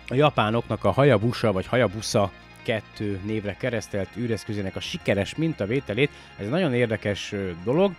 [0.08, 2.30] a japánoknak a Hayabusa vagy Hayabusa
[2.62, 6.10] kettő névre keresztelt űreszközének a sikeres mintavételét.
[6.36, 7.92] Ez egy nagyon érdekes dolog,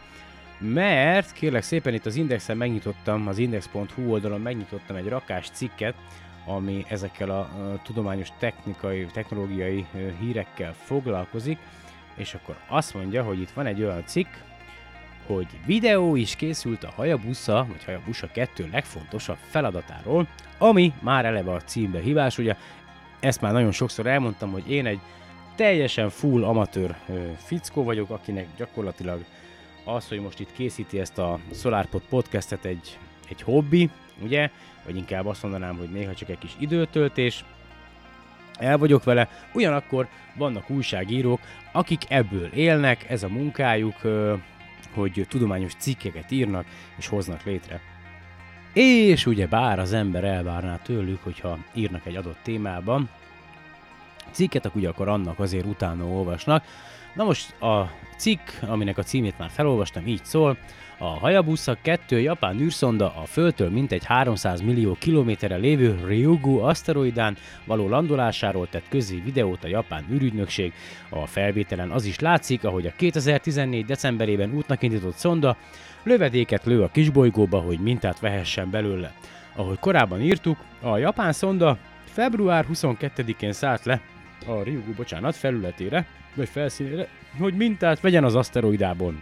[0.58, 5.95] mert kérlek szépen itt az Indexen megnyitottam, az index.hu oldalon megnyitottam egy rakás cikket,
[6.45, 7.50] ami ezekkel a,
[7.84, 9.86] tudományos technikai, technológiai
[10.19, 11.58] hírekkel foglalkozik,
[12.15, 14.28] és akkor azt mondja, hogy itt van egy olyan cikk,
[15.34, 21.62] hogy videó is készült a Hayabusa, vagy Hayabusa 2 legfontosabb feladatáról, ami már eleve a
[21.62, 22.56] címbe hívás, ugye
[23.20, 25.00] ezt már nagyon sokszor elmondtam, hogy én egy
[25.56, 26.96] teljesen full amatőr
[27.38, 29.24] fickó vagyok, akinek gyakorlatilag
[29.84, 32.98] az, hogy most itt készíti ezt a SolarPod podcastet egy,
[33.30, 33.89] egy hobbi,
[34.22, 34.50] ugye,
[34.86, 37.44] vagy inkább azt mondanám, hogy néha csak egy kis időtöltés,
[38.60, 41.39] el vagyok vele, ugyanakkor vannak újságírók,
[41.72, 43.96] akik ebből élnek, ez a munkájuk,
[44.94, 46.65] hogy tudományos cikkeket írnak
[46.98, 47.82] és hoznak létre.
[48.74, 53.10] És ugye bár az ember elvárná tőlük, hogyha írnak egy adott témában
[54.32, 56.63] cikket, akkor ugye akkor annak azért utána olvasnak.
[57.13, 57.91] Na most a
[58.22, 60.58] cikk, aminek a címét már felolvastam, így szól,
[60.98, 67.90] a Hayabusa 2 japán űrszonda a Földtől mintegy 300 millió kilométerre lévő Ryugu aszteroidán való
[67.90, 70.74] landolásáról tett közé videót a japán űrügynökség.
[71.10, 73.86] A felvételen az is látszik, ahogy a 2014.
[73.86, 75.58] decemberében útnak indított szonda
[76.04, 79.14] lövedéket lő a kisbolygóba, hogy mintát vehessen belőle.
[79.56, 84.02] Ahogy korábban írtuk, a japán szonda február 22-én szállt le
[84.44, 87.08] a Ryugu, bocsánat, felületére, vagy felszínére,
[87.40, 89.22] hogy mintát vegyen az aszteroidából.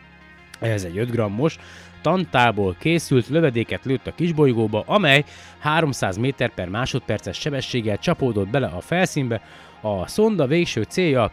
[0.59, 1.57] Ez egy 5 grammos,
[2.01, 5.23] tantából készült lövedéket lőtt a kisbolygóba, amely
[5.59, 9.41] 300 méter per másodperces sebességgel csapódott bele a felszínbe.
[9.81, 11.31] A szonda végső célja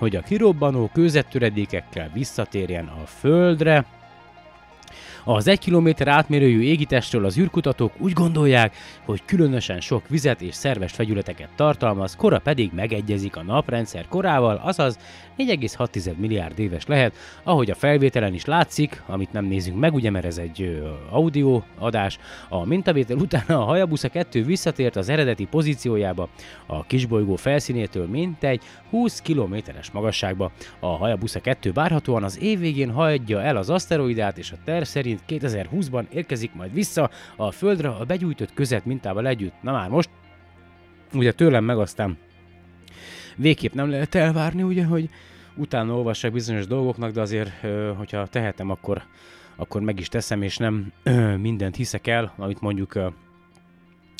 [0.00, 3.84] hogy a kirobbanó kőzettöredékekkel visszatérjen a Földre,
[5.24, 10.96] az egy kilométer átmérőjű égitestről az űrkutatók úgy gondolják, hogy különösen sok vizet és szerves
[10.96, 14.98] vegyületeket tartalmaz, kora pedig megegyezik a naprendszer korával, azaz
[15.38, 20.24] 4,6 milliárd éves lehet, ahogy a felvételen is látszik, amit nem nézünk meg, ugye, mert
[20.24, 22.18] ez egy audio adás.
[22.48, 26.28] A mintavétel után a Hayabusa 2 visszatért az eredeti pozíciójába,
[26.66, 30.50] a kisbolygó felszínétől mintegy 20 kilométeres magasságba.
[30.80, 35.19] A Hayabusa 2 várhatóan az év végén hagyja el az aszteroidát, és a terv szerint
[35.28, 39.62] 2020-ban érkezik majd vissza a Földre a begyújtott közet mintával együtt.
[39.62, 40.10] Na már most,
[41.12, 42.18] ugye tőlem meg aztán
[43.36, 45.08] végképp nem lehet elvárni, ugye, hogy
[45.56, 47.52] utána olvassak bizonyos dolgoknak, de azért,
[47.96, 49.02] hogyha tehetem, akkor,
[49.56, 50.92] akkor meg is teszem, és nem
[51.38, 52.98] mindent hiszek el, amit mondjuk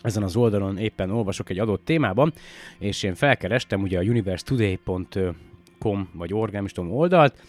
[0.03, 2.33] ezen az oldalon éppen olvasok egy adott témában,
[2.79, 7.43] és én felkerestem ugye a universetoday.com vagy org, nem is tudom, oldalt,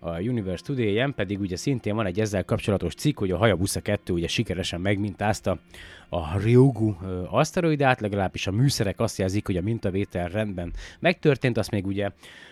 [0.00, 4.12] a Universe Today-en pedig ugye szintén van egy ezzel kapcsolatos cikk, hogy a Hayabusa 2
[4.12, 5.58] ugye sikeresen megmintázta
[6.08, 6.94] a Ryugu
[7.30, 12.10] aszteroidát, legalábbis a műszerek azt jelzik, hogy a mintavétel rendben megtörtént, azt még ugye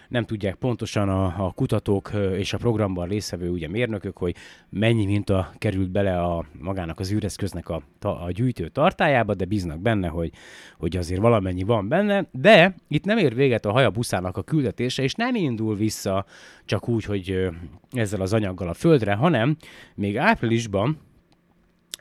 [0.08, 4.34] nem tudják pontosan a, a kutatók és a programban részvevő ugye mérnökök, hogy
[4.68, 10.08] mennyi minta került bele a magának az űreszköznek a, a gyűjtő tartájába, de bíznak benne,
[10.08, 10.32] hogy,
[10.78, 15.14] hogy azért valamennyi van benne, de itt nem ér véget a hajabuszának a küldetése, és
[15.14, 16.24] nem indul vissza
[16.64, 17.48] csak úgy, hogy
[17.90, 19.56] ezzel az anyaggal a földre, hanem
[19.94, 20.98] még áprilisban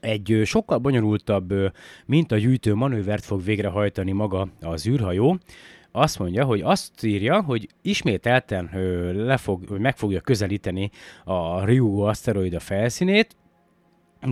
[0.05, 1.53] egy sokkal bonyolultabb
[2.05, 5.37] mintagyűjtő manővert fog végrehajtani maga az űrhajó,
[5.91, 10.91] azt mondja, hogy azt írja, hogy ismételten ö, lefog, meg fogja közelíteni
[11.23, 13.35] a Ryugu aszteroida felszínét,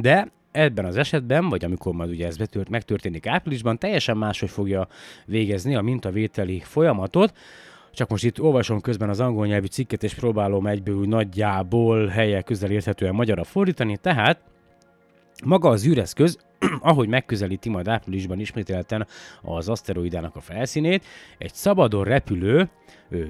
[0.01, 4.88] de ebben az esetben, vagy amikor majd ugye ez betört, megtörténik áprilisban, teljesen máshogy fogja
[5.25, 7.38] végezni a mintavételi folyamatot,
[7.91, 12.71] csak most itt olvasom közben az angol nyelvű cikket, és próbálom egyből nagyjából helye közel
[12.71, 14.52] érthetően magyarra fordítani, tehát
[15.45, 16.38] maga az űreszköz,
[16.79, 19.08] ahogy megközelíti majd áprilisban ismételten
[19.41, 21.06] az aszteroidának a felszínét,
[21.38, 22.69] egy szabadon repülő
[23.10, 23.23] ö,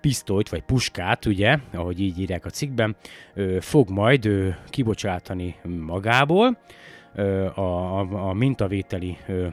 [0.00, 2.96] pisztolyt vagy puskát, ugye, ahogy így írják a cikkben,
[3.34, 6.58] ö, fog majd ö, kibocsátani magából.
[7.14, 9.46] Ö, a, a, a mintavételi ö,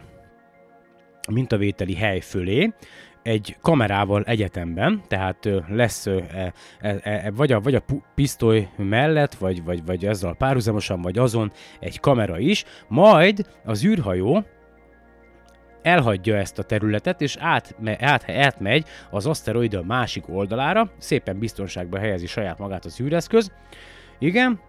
[1.31, 2.73] mintavételi hely fölé,
[3.23, 7.83] egy kamerával egyetemben, tehát lesz e, e, e, vagy, a, vagy a
[8.15, 14.43] pisztoly mellett, vagy, vagy, vagy ezzel párhuzamosan, vagy azon egy kamera is, majd az űrhajó
[15.81, 22.27] elhagyja ezt a területet, és át, át, átmegy az aszteroida másik oldalára, szépen biztonságba helyezi
[22.27, 23.51] saját magát az űreszköz.
[24.19, 24.59] Igen,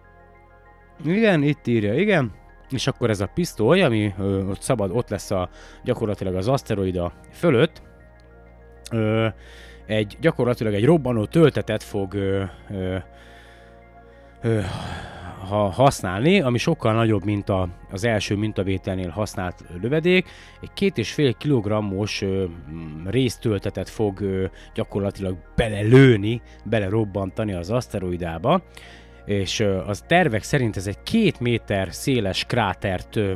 [1.05, 2.31] igen, itt írja, igen,
[2.69, 5.49] és akkor ez a pisztoly, ami ö, ott szabad, ott lesz a,
[5.83, 7.81] gyakorlatilag az aszteroida fölött,
[8.91, 9.27] ö,
[9.85, 12.97] egy gyakorlatilag egy robbanó töltetet fog ö, ö,
[14.41, 14.59] ö,
[15.47, 20.29] ha használni, ami sokkal nagyobb, mint a, az első mintavételnél használt lövedék.
[20.61, 22.45] Egy két és fél kilogrammos ö,
[23.05, 28.63] résztöltetet fog ö, gyakorlatilag belelőni, belerobbantani az aszteroidába,
[29.25, 33.33] és ö, az tervek szerint ez egy két méter széles krátert ö,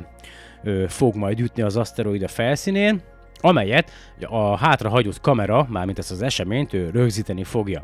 [0.64, 3.02] ö, fog majd ütni az aszteroida felszínén,
[3.42, 7.84] amelyet a hátrahagyott kamera, mármint ezt az eseményt, ő rögzíteni fogja.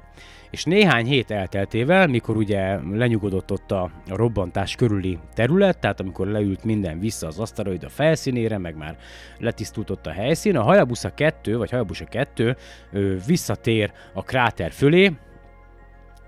[0.50, 6.28] És néhány hét elteltével, mikor ugye lenyugodott ott a, a robbantás körüli terület, tehát amikor
[6.28, 8.98] leült minden vissza az aszteroida felszínére, meg már
[9.40, 12.56] letisztult ott a helyszín, a Hayabusa 2, vagy Hayabusa 2
[12.92, 15.12] ő, visszatér a kráter fölé,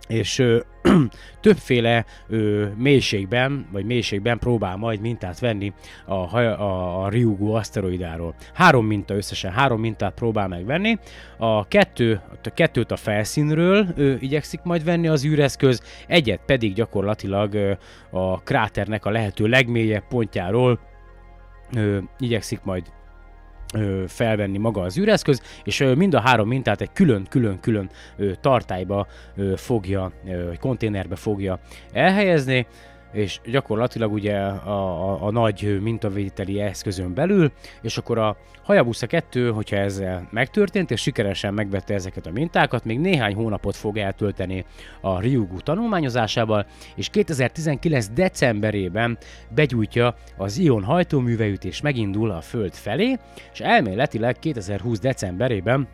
[0.07, 0.59] és ö,
[1.41, 5.73] többféle ö, mélységben, vagy mélységben próbál majd mintát venni
[6.05, 8.35] a, a, a Ryugu aszteroidáról.
[8.53, 10.97] Három minta összesen, három mintát próbál megvenni.
[11.37, 17.53] A, kettő, a kettőt a felszínről ö, igyekszik majd venni az űreszköz, egyet pedig gyakorlatilag
[17.53, 17.71] ö,
[18.09, 20.79] a kráternek a lehető legmélyebb pontjáról
[21.75, 22.96] ö, igyekszik majd ö,
[24.08, 27.89] felvenni maga az űreszköz, és mind a három mintát egy külön-külön-külön
[28.41, 29.08] tartályba
[29.56, 30.12] fogja,
[30.60, 31.60] konténerbe fogja
[31.93, 32.67] elhelyezni,
[33.17, 37.51] és gyakorlatilag ugye a, a, a nagy mintavételi eszközön belül,
[37.82, 42.99] és akkor a Hayabusa 2, hogyha ezzel megtörtént, és sikeresen megvette ezeket a mintákat, még
[42.99, 44.65] néhány hónapot fog eltölteni
[45.01, 48.08] a Ryugu tanulmányozásával, és 2019.
[48.08, 49.17] decemberében
[49.56, 53.17] begyújtja az Ion hajtóműveit, és megindul a Föld felé,
[53.53, 54.99] és elméletileg 2020.
[54.99, 55.88] decemberében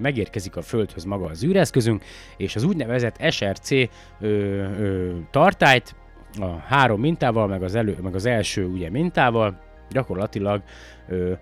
[0.00, 2.04] megérkezik a Földhöz maga az űreszközünk,
[2.36, 3.86] és az úgynevezett SRC ö,
[4.20, 5.94] ö, tartályt
[6.38, 9.58] a három mintával, meg az, elő, meg az első ugye mintával.
[9.90, 10.62] Gyakorlatilag
[11.08, 11.32] ö,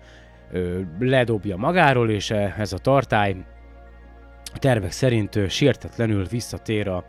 [0.51, 3.35] ö, ledobja magáról, és ez a tartály
[4.53, 7.05] tervek szerint ö, sértetlenül visszatér a,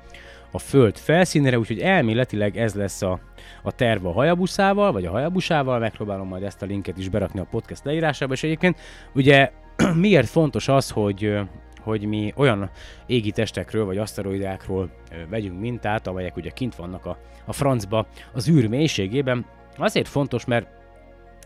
[0.50, 3.20] a Föld felszínére, úgyhogy elméletileg ez lesz a,
[3.62, 7.46] a terv a hajabuszával, vagy a hajabusával, megpróbálom majd ezt a linket is berakni a
[7.50, 8.80] podcast leírásába, és egyébként
[9.14, 9.50] ugye
[9.94, 11.38] miért fontos az, hogy
[11.82, 12.70] hogy mi olyan
[13.06, 14.90] égi testekről vagy aszteroidákról
[15.28, 19.46] vegyünk mintát, amelyek ugye kint vannak a, a francba az űr mélységében.
[19.76, 20.66] Azért fontos, mert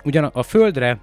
[0.04, 1.00] ugyan a Földre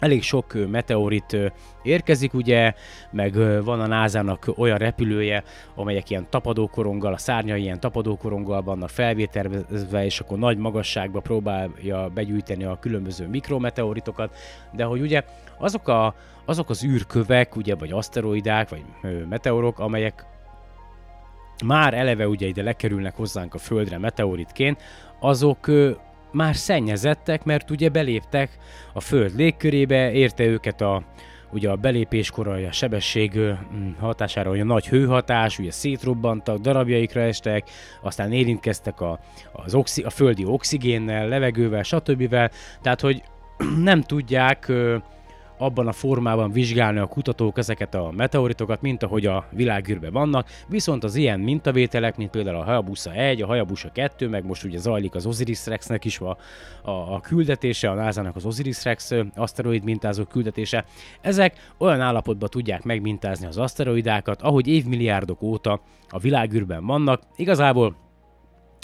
[0.00, 1.36] elég sok meteorit
[1.82, 2.72] érkezik, ugye,
[3.10, 5.42] meg van a NASA-nak olyan repülője,
[5.74, 12.64] amelyek ilyen tapadókoronggal, a szárnyai ilyen tapadókoronggal vannak felvételezve, és akkor nagy magasságba próbálja begyűjteni
[12.64, 14.36] a különböző mikrometeoritokat,
[14.72, 15.22] de hogy ugye
[15.58, 18.84] azok, a, azok az űrkövek, ugye, vagy aszteroidák, vagy
[19.28, 20.26] meteorok, amelyek
[21.64, 24.82] már eleve ugye ide lekerülnek hozzánk a Földre meteoritként,
[25.20, 25.70] azok
[26.36, 28.58] már szennyezettek, mert ugye beléptek
[28.92, 31.02] a Föld légkörébe, érte őket a,
[31.50, 33.38] ugye a belépéskor a sebesség
[33.98, 37.70] hatására olyan nagy hőhatás, ugye szétrobbantak, darabjaikra estek,
[38.02, 39.20] aztán érintkeztek a,
[39.52, 42.28] az oxi, a földi oxigénnel, levegővel, stb.
[42.82, 43.22] Tehát, hogy
[43.82, 44.72] nem tudják
[45.58, 51.04] abban a formában vizsgálni a kutatók ezeket a meteoritokat, mint ahogy a világűrben vannak, viszont
[51.04, 55.14] az ilyen mintavételek, mint például a Hayabusa 1, a Hayabusa 2, meg most ugye zajlik
[55.14, 56.36] az Osiris Rexnek is a,
[56.82, 60.84] a, a küldetése, a NASA-nak az Osiris Rex aszteroid mintázó küldetése,
[61.20, 68.05] ezek olyan állapotban tudják megmintázni az aszteroidákat, ahogy évmilliárdok óta a világűrben vannak, igazából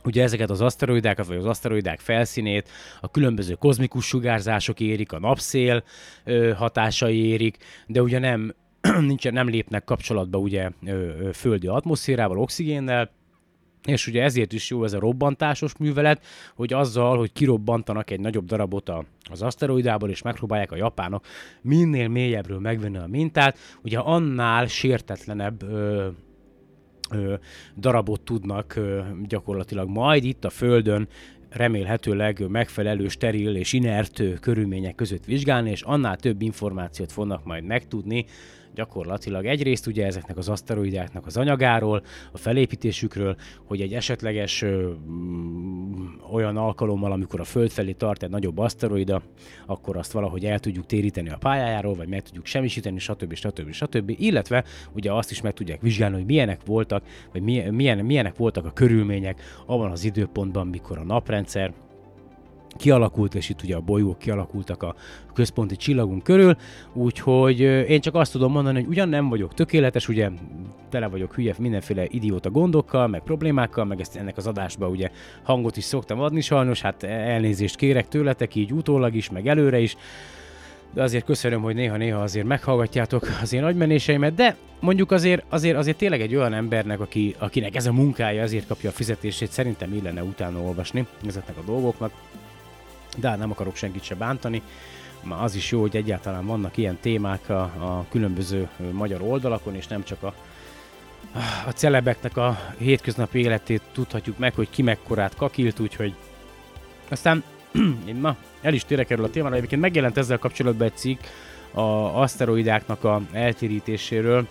[0.05, 2.69] Ugye ezeket az aszteroidákat, vagy az aszteroidák felszínét,
[3.01, 5.85] a különböző kozmikus sugárzások érik, a napszél
[6.25, 8.55] ö, hatásai érik, de ugye nem,
[9.01, 13.11] nincsen, nem lépnek kapcsolatba ugye ö, földi atmoszférával, oxigénnel,
[13.87, 18.45] és ugye ezért is jó ez a robbantásos művelet, hogy azzal, hogy kirobbantanak egy nagyobb
[18.45, 21.25] darabot a, az aszteroidából, és megpróbálják a japánok
[21.61, 26.09] minél mélyebbről megvenni a mintát, ugye annál sértetlenebb ö,
[27.77, 28.81] darabot tudnak
[29.29, 31.09] gyakorlatilag majd itt a Földön
[31.49, 38.27] remélhetőleg megfelelő, steril és inert körülmények között vizsgálni, és annál több információt fognak majd megtudni
[38.75, 46.05] gyakorlatilag egyrészt ugye ezeknek az aszteroidáknak az anyagáról, a felépítésükről, hogy egy esetleges ö, mm,
[46.33, 49.23] olyan alkalommal, amikor a Föld felé tart egy nagyobb aszteroida,
[49.67, 53.35] akkor azt valahogy el tudjuk téríteni a pályájáról, vagy meg tudjuk semmisíteni, stb.
[53.35, 53.73] stb.
[53.73, 54.15] stb.
[54.19, 58.65] Illetve ugye azt is meg tudják vizsgálni, hogy milyenek voltak, vagy milyen, milyen, milyenek voltak
[58.65, 61.73] a körülmények abban az időpontban, mikor a naprendszer
[62.77, 64.95] kialakult, és itt ugye a bolygók kialakultak a
[65.35, 66.57] központi csillagunk körül,
[66.93, 70.31] úgyhogy én csak azt tudom mondani, hogy ugyan nem vagyok tökéletes, ugye
[70.89, 75.11] tele vagyok hülye mindenféle idióta gondokkal, meg problémákkal, meg ezt ennek az adásba ugye
[75.43, 79.97] hangot is szoktam adni sajnos, hát elnézést kérek tőletek így utólag is, meg előre is,
[80.95, 85.97] de azért köszönöm, hogy néha-néha azért meghallgatjátok az én agymenéseimet, de mondjuk azért, azért, azért
[85.97, 90.23] tényleg egy olyan embernek, aki, akinek ez a munkája, ezért kapja a fizetését, szerintem illene
[90.23, 92.13] utána olvasni ezeknek a dolgoknak
[93.17, 94.63] de hát nem akarok senkit se bántani.
[95.23, 99.87] Már az is jó, hogy egyáltalán vannak ilyen témák a, a különböző magyar oldalakon, és
[99.87, 100.35] nem csak a,
[101.67, 106.15] a celebeknek a hétköznapi életét tudhatjuk meg, hogy ki mekkorát kakilt, úgyhogy
[107.09, 107.43] aztán
[108.07, 111.21] én ma el is térek erről a témára, egyébként megjelent ezzel kapcsolatban egy cikk
[111.73, 111.81] a
[112.21, 114.47] aszteroidáknak a eltérítéséről,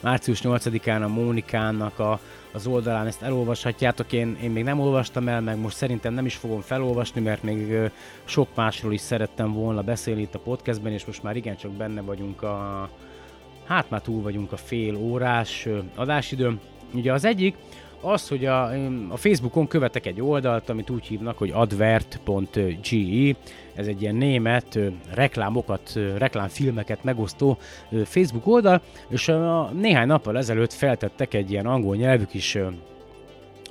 [0.00, 2.20] március 8-án a Mónikának a,
[2.56, 6.34] az oldalán ezt elolvashatjátok, én, én még nem olvastam el, meg most szerintem nem is
[6.34, 7.90] fogom felolvasni, mert még
[8.24, 12.42] sok másról is szerettem volna beszélni itt a podcastben, és most már igencsak benne vagyunk
[12.42, 12.88] a,
[13.64, 16.60] hát már túl vagyunk a fél órás adásidőn.
[16.92, 17.56] Ugye az egyik,
[18.00, 18.62] az, hogy a,
[19.08, 23.36] a Facebookon követek egy oldalt, amit úgy hívnak, hogy advert.ge,
[23.74, 24.78] ez egy ilyen német
[25.14, 27.58] reklámokat, reklámfilmeket megosztó
[28.04, 32.58] Facebook oldal, és a, néhány nappal ezelőtt feltettek egy ilyen angol nyelvű kis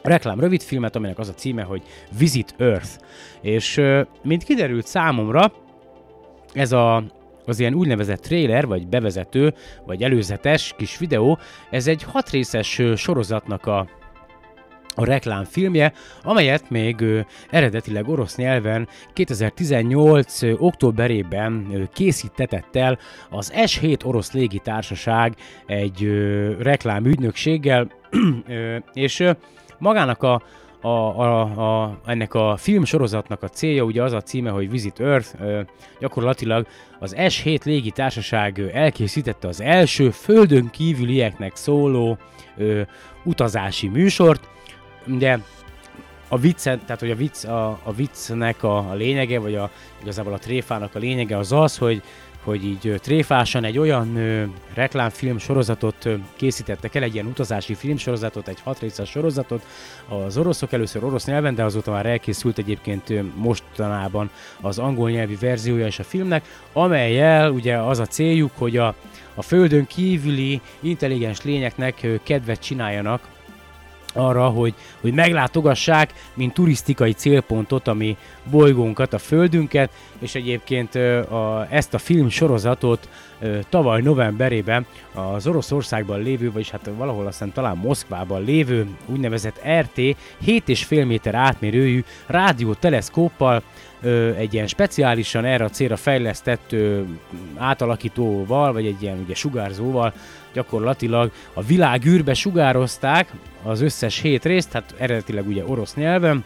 [0.02, 1.82] reklám rövidfilmet, aminek az a címe, hogy
[2.18, 2.90] Visit Earth.
[3.42, 3.82] És
[4.24, 5.54] mint kiderült számomra,
[6.54, 7.04] ez a
[7.48, 9.54] az ilyen úgynevezett trailer, vagy bevezető,
[9.86, 11.38] vagy előzetes kis videó,
[11.70, 13.88] ez egy hatrészes sorozatnak a
[14.96, 17.04] a reklámfilmje, amelyet még
[17.50, 20.42] eredetileg orosz nyelven 2018.
[20.42, 27.88] ö, októberében ö, készítetett el az S7 orosz légitársaság egy ö, reklámügynökséggel,
[28.94, 29.24] és
[29.78, 30.42] magának a,
[30.82, 35.42] a, a, a, ennek a filmsorozatnak a célja, ugye az a címe, hogy Visit Earth,
[35.42, 35.62] ö,
[36.00, 36.68] gyakorlatilag
[37.00, 42.18] az S7 légitársaság elkészítette az első földön kívülieknek szóló
[42.58, 42.82] ö,
[43.24, 44.48] utazási műsort,
[45.08, 45.38] ugye
[46.28, 49.70] a viccet, tehát hogy a, vicc, a, a viccnek a, a lényege, vagy a,
[50.02, 52.02] igazából a tréfának a lényege az az, hogy
[52.46, 54.44] hogy így tréfásan egy olyan ö,
[54.74, 59.66] reklámfilm sorozatot készítettek el, egy ilyen utazási filmsorozatot, egy hat részes sorozatot.
[60.26, 64.30] Az oroszok először orosz nyelven, de azóta már elkészült egyébként ö, mostanában
[64.62, 68.96] az angol nyelvi verziója is a filmnek, amelyel ugye az a céljuk, hogy a,
[69.36, 73.35] a földön kívüli intelligens lényeknek kedvet csináljanak
[74.16, 78.18] arra, hogy, hogy meglátogassák, mint turisztikai célpontot, ami
[78.50, 79.90] bolygónkat, a Földünket,
[80.20, 83.10] és egyébként a, ezt a film sorozatot
[83.70, 91.08] tavaly novemberében az Oroszországban lévő, vagyis hát valahol aztán talán Moszkvában lévő úgynevezett RT 7,5
[91.08, 93.64] méter átmérőjű rádióteleszkóppal
[94.38, 96.76] egy ilyen speciálisan erre a célra fejlesztett
[97.58, 100.14] átalakítóval, vagy egy ilyen ugye sugárzóval
[100.54, 103.32] gyakorlatilag a világ űrbe sugározták
[103.66, 106.46] az összes hét részt, hát eredetileg ugye orosz nyelven,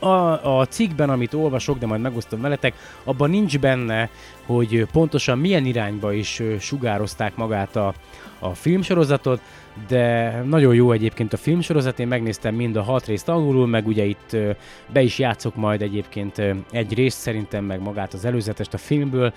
[0.00, 4.08] a, a cikkben, amit olvasok, de majd megosztom veletek, abban nincs benne,
[4.46, 7.94] hogy pontosan milyen irányba is sugározták magát a,
[8.38, 9.40] a filmsorozatot,
[9.88, 14.04] de nagyon jó egyébként a filmsorozat, én megnéztem mind a hat részt angolul, meg ugye
[14.04, 14.36] itt
[14.92, 19.32] be is játszok majd egyébként egy részt szerintem, meg magát az előzetest a filmből.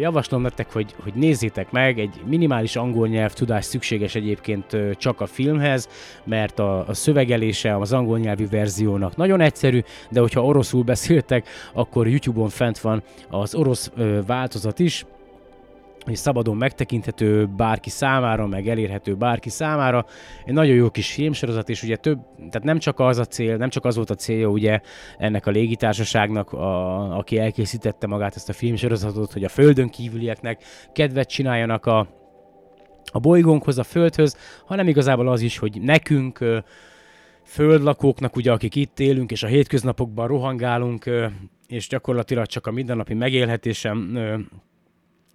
[0.00, 5.26] Javaslom nektek, hogy, hogy nézzétek meg, egy minimális angol nyelv tudás szükséges egyébként csak a
[5.26, 5.88] filmhez,
[6.24, 12.08] mert a, a szövegelése az angol nyelvű verziónak nagyon egyszerű, de hogyha oroszul beszéltek, akkor
[12.08, 13.90] YouTube-on fent van az orosz
[14.26, 15.04] változat is,
[16.06, 20.04] és szabadon megtekinthető bárki számára, meg elérhető bárki számára.
[20.44, 23.68] Egy nagyon jó kis filmsorozat, és ugye több, tehát nem csak az a cél, nem
[23.68, 24.80] csak az volt a célja ugye
[25.18, 31.28] ennek a légitársaságnak, a, aki elkészítette magát ezt a filmsorozatot, hogy a földön kívülieknek kedvet
[31.28, 31.98] csináljanak a,
[33.12, 34.36] a bolygónkhoz, a földhöz,
[34.66, 36.62] hanem igazából az is, hogy nekünk,
[37.44, 41.10] földlakóknak, ugye, akik itt élünk, és a hétköznapokban rohangálunk,
[41.66, 44.18] és gyakorlatilag csak a mindennapi megélhetésem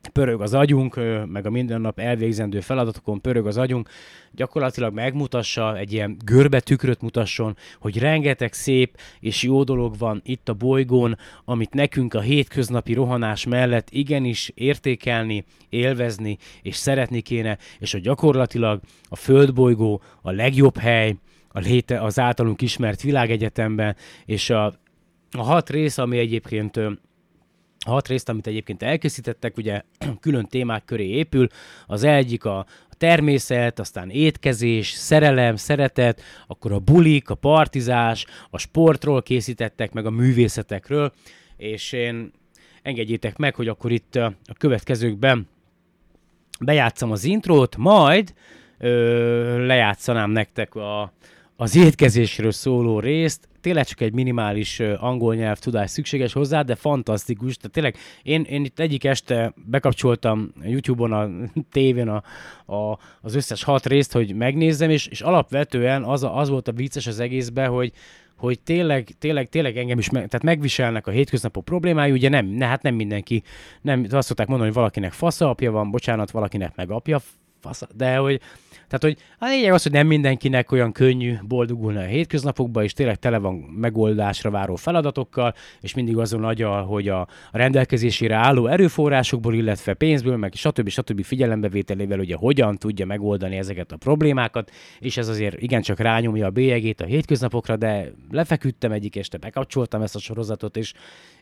[0.08, 3.89] pörög az agyunk, meg a minden nap elvégzendő feladatokon pörög az agyunk,
[4.32, 10.49] gyakorlatilag megmutassa, egy ilyen görbe tükröt mutasson, hogy rengeteg szép és jó dolog van itt
[10.49, 17.91] a bolygón, amit nekünk a hétköznapi rohanás mellett igenis értékelni, élvezni és szeretni kéne, és
[17.91, 21.16] hogy gyakorlatilag a földbolygó a legjobb hely,
[21.47, 23.95] a léte az általunk ismert világegyetemben,
[24.26, 24.66] és a,
[25.32, 26.80] a hat rész, ami egyébként
[27.91, 29.81] hat részt, amit egyébként elkészítettek, ugye
[30.21, 31.47] külön témák köré épül.
[31.88, 32.65] Az egyik a,
[32.97, 40.09] természet, aztán étkezés, szerelem, szeretet, akkor a bulik, a partizás, a sportról készítettek, meg a
[40.09, 41.13] művészetekről,
[41.57, 42.31] és én
[42.81, 45.47] engedjétek meg, hogy akkor itt a következőkben
[46.59, 48.33] bejátszam az intrót, majd
[48.77, 51.13] ö, lejátszanám nektek a,
[51.56, 57.56] az étkezésről szóló részt, tényleg csak egy minimális angol nyelv tudás szükséges hozzá, de fantasztikus.
[57.56, 61.30] Tehát tényleg én, én itt egyik este bekapcsoltam YouTube-on, a
[61.72, 62.24] tévén a,
[62.76, 66.72] a, az összes hat részt, hogy megnézzem, és, és alapvetően az, a, az volt a
[66.72, 67.91] vicces az egészben, hogy,
[68.38, 72.66] hogy tényleg, tényleg, tényleg engem is meg, tehát megviselnek a hétköznapok problémái, ugye nem, ne,
[72.66, 73.43] hát nem mindenki,
[73.82, 77.22] nem, azt szokták mondani, hogy valakinek fasza apja van, bocsánat, valakinek meg apja
[77.60, 78.41] fasza, de hogy
[78.88, 83.15] tehát, hogy a lényeg az, hogy nem mindenkinek olyan könnyű boldogulni a hétköznapokban, és tényleg
[83.15, 89.53] tele van megoldásra váró feladatokkal, és mindig azon agyal, hogy a, a rendelkezésére álló erőforrásokból,
[89.53, 90.89] illetve pénzből, meg stb.
[90.89, 91.23] stb.
[91.23, 97.01] figyelembevételével ugye hogyan tudja megoldani ezeket a problémákat, és ez azért igencsak rányomja a bélyegét
[97.01, 100.93] a hétköznapokra, de lefeküdtem egyik este, bekapcsoltam ezt a sorozatot, és,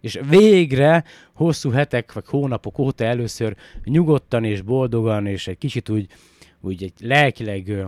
[0.02, 6.08] és végre hosszú hetek vagy hónapok óta először nyugodtan és boldogan, és egy kicsit úgy
[6.64, 7.86] úgy egy lelkileg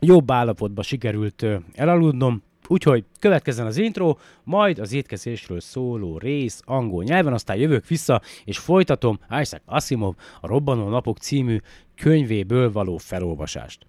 [0.00, 7.32] jobb állapotba sikerült elaludnom, Úgyhogy következzen az intro, majd az étkezésről szóló rész angol nyelven,
[7.32, 11.58] aztán jövök vissza, és folytatom Isaac Asimov a Robbanó Napok című
[11.96, 13.86] könyvéből való felolvasást.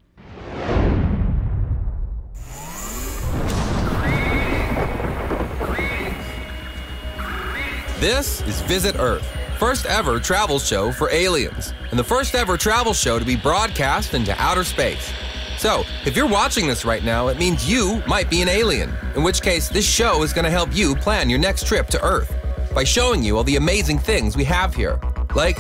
[8.00, 9.45] This is Visit Earth.
[9.66, 14.13] First ever travel show for aliens, and the first ever travel show to be broadcast
[14.13, 15.11] into outer space.
[15.57, 19.24] So, if you're watching this right now, it means you might be an alien, in
[19.24, 22.32] which case, this show is going to help you plan your next trip to Earth
[22.76, 24.99] by showing you all the amazing things we have here.
[25.34, 25.57] Like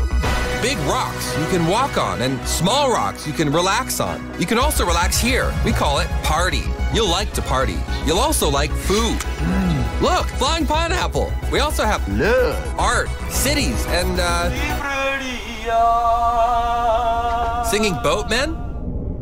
[0.61, 4.39] big rocks you can walk on, and small rocks you can relax on.
[4.39, 5.51] You can also relax here.
[5.65, 6.61] We call it party.
[6.93, 7.79] You'll like to party.
[8.05, 9.19] You'll also like food.
[10.01, 11.31] Look, flying pineapple.
[11.51, 14.51] We also have love, art, cities, and uh,
[17.63, 18.61] singing boatmen.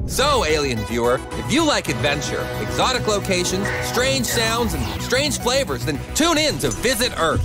[0.07, 5.99] So, alien viewer, if you like adventure, exotic locations, strange sounds, and strange flavors, then
[6.15, 7.43] tune in to Visit Earth,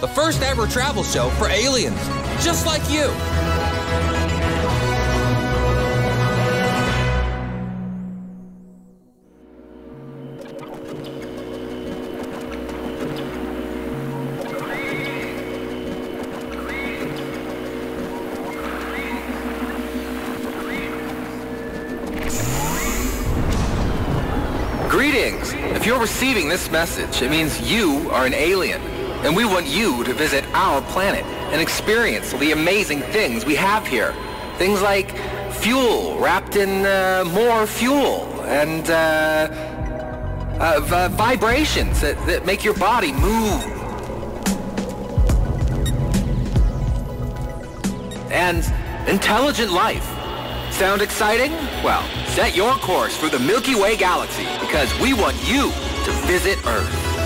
[0.00, 1.98] the first ever travel show for aliens,
[2.44, 3.08] just like you.
[26.06, 28.80] Receiving this message, it means you are an alien.
[29.24, 33.84] And we want you to visit our planet and experience the amazing things we have
[33.84, 34.14] here.
[34.56, 35.10] Things like
[35.50, 39.48] fuel wrapped in uh, more fuel and uh,
[40.60, 43.60] uh, vibrations that, that make your body move.
[48.30, 48.62] And
[49.08, 50.06] intelligent life.
[50.72, 51.50] Sound exciting?
[51.82, 55.72] Well, set your course for the Milky Way galaxy because we want you
[56.06, 57.16] to visit Earth.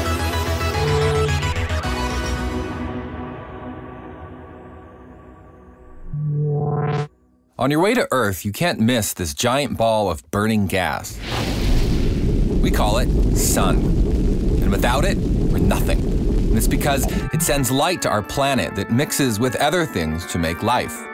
[7.58, 11.20] On your way to Earth, you can't miss this giant ball of burning gas.
[12.62, 13.76] We call it sun.
[14.62, 16.00] And without it, we're nothing.
[16.00, 17.04] And it's because
[17.34, 21.04] it sends light to our planet that mixes with other things to make life.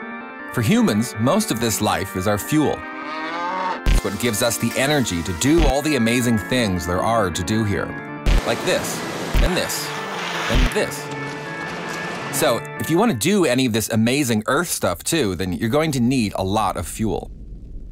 [0.53, 2.79] For humans, most of this life is our fuel.
[4.03, 7.63] What gives us the energy to do all the amazing things there are to do
[7.63, 7.85] here.
[8.45, 8.99] Like this,
[9.41, 9.87] and this,
[10.51, 11.07] and this.
[12.37, 15.69] So, if you want to do any of this amazing Earth stuff too, then you're
[15.69, 17.31] going to need a lot of fuel.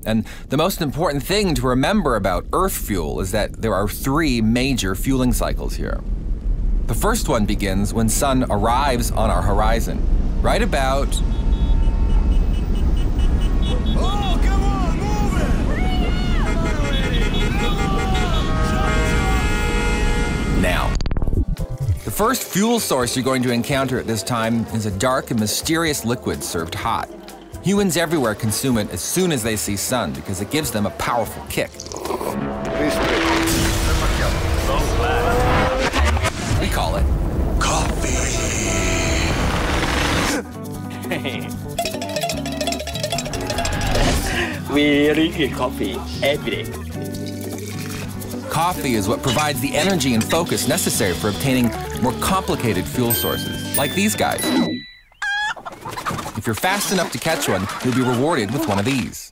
[0.05, 4.41] And the most important thing to remember about Earth fuel is that there are three
[4.41, 6.01] major fueling cycles here.
[6.85, 9.99] The first one begins when sun arrives on our horizon,
[10.43, 11.19] right about
[20.61, 20.93] now.
[22.03, 25.39] The first fuel source you're going to encounter at this time is a dark and
[25.39, 27.09] mysterious liquid served hot.
[27.63, 30.91] Humans everywhere consume it as soon as they see sun because it gives them a
[30.91, 31.71] powerful kick.
[36.61, 37.05] We call it
[37.59, 38.11] coffee.
[44.75, 46.94] We drink coffee every day.
[48.65, 51.69] Coffee is what provides the energy and focus necessary for obtaining
[52.01, 54.43] more complicated fuel sources, like these guys.
[56.35, 59.31] If you're fast enough to catch one, you'll be rewarded with one of these.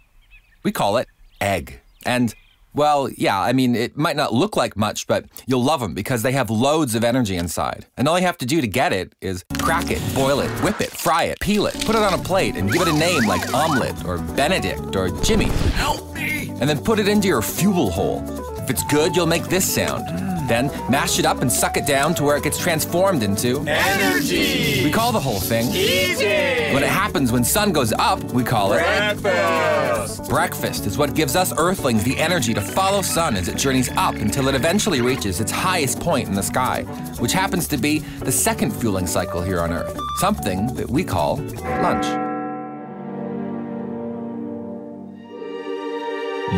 [0.62, 1.08] We call it
[1.42, 1.80] egg.
[2.06, 2.36] And,
[2.76, 6.22] well, yeah, I mean, it might not look like much, but you'll love them because
[6.22, 7.88] they have loads of energy inside.
[7.98, 10.80] And all you have to do to get it is crack it, boil it, whip
[10.80, 13.26] it, fry it, peel it, put it on a plate, and give it a name
[13.26, 15.50] like Omelette or Benedict or Jimmy.
[15.74, 16.50] Help me!
[16.50, 18.53] And then put it into your fuel hole.
[18.64, 20.08] If it's good, you'll make this sound.
[20.48, 24.86] Then mash it up and suck it down to where it gets transformed into energy.
[24.86, 26.74] We call the whole thing easy.
[26.74, 28.82] When it happens when sun goes up, we call it
[29.22, 30.30] breakfast.
[30.30, 34.16] Breakfast is what gives us earthlings the energy to follow sun as it journeys up
[34.16, 36.84] until it eventually reaches its highest point in the sky,
[37.20, 41.36] which happens to be the second fueling cycle here on Earth, something that we call
[41.36, 42.33] lunch.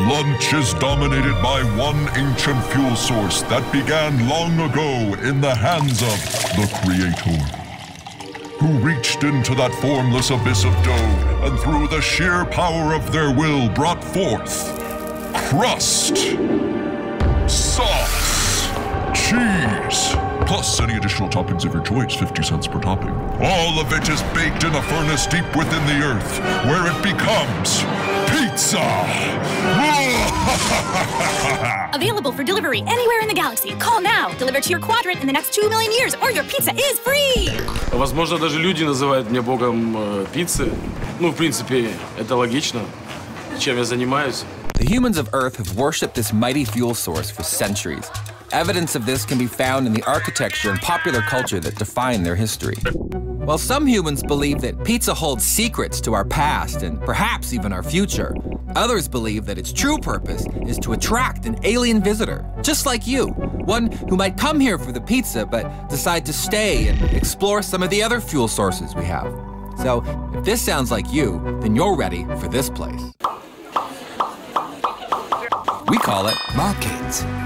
[0.03, 6.01] Lunch is dominated by one ancient fuel source that began long ago in the hands
[6.03, 6.17] of
[6.57, 7.41] the Creator,
[8.59, 13.33] who reached into that formless abyss of dough and through the sheer power of their
[13.33, 14.79] will brought forth
[15.49, 16.17] crust,
[17.47, 18.67] sauce,
[19.13, 23.14] cheese, plus any additional toppings of your choice, 50 cents per topping.
[23.40, 27.84] All of it is baked in a furnace deep within the earth, where it becomes
[28.30, 28.80] pizza!
[31.94, 33.74] Available for delivery anywhere in the galaxy.
[33.76, 34.32] Call now.
[34.38, 37.48] Deliver to your quadrant in the next two million years, or your pizza is free.
[37.92, 40.72] Возможно, даже люди называют меня богом э, пиццы.
[41.18, 42.80] Ну, в принципе, это логично.
[43.58, 44.44] Чем я занимаюсь.
[44.74, 48.10] The humans of Earth have worshipped this mighty fuel source for centuries.
[48.55, 52.37] Evidence of this can be found in the architecture and popular culture that define their
[52.37, 52.77] history.
[53.43, 57.83] While some humans believe that pizza holds secrets to our past and perhaps even our
[57.83, 58.33] future,
[58.73, 63.27] others believe that its true purpose is to attract an alien visitor, just like you,
[63.65, 67.83] one who might come here for the pizza but decide to stay and explore some
[67.83, 69.33] of the other fuel sources we have.
[69.79, 70.01] So,
[70.33, 73.03] if this sounds like you, then you're ready for this place.
[75.89, 77.44] We call it Market.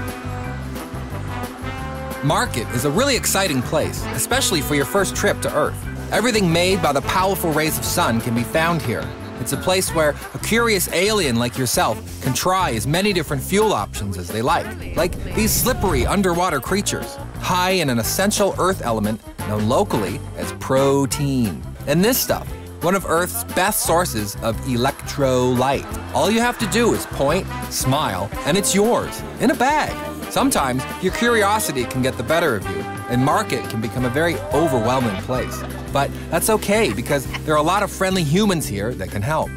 [2.24, 5.86] Market is a really exciting place, especially for your first trip to Earth.
[6.12, 9.08] Everything made by the powerful rays of sun can be found here.
[9.40, 13.72] It's a place where a curious alien like yourself can try as many different fuel
[13.72, 14.66] options as they like,
[14.96, 19.18] like these slippery underwater creatures, high in an essential Earth element
[19.48, 21.62] known locally as protein.
[21.86, 22.46] And this stuff,
[22.82, 25.86] one of Earth's best sources of electrolyte.
[26.12, 30.09] All you have to do is point, smile, and it's yours in a bag.
[30.29, 32.79] Sometimes your curiosity can get the better of you,
[33.11, 35.57] and market can become a very overwhelming place.
[35.97, 39.51] But that's okay because there are a lot of friendly humans here that can help.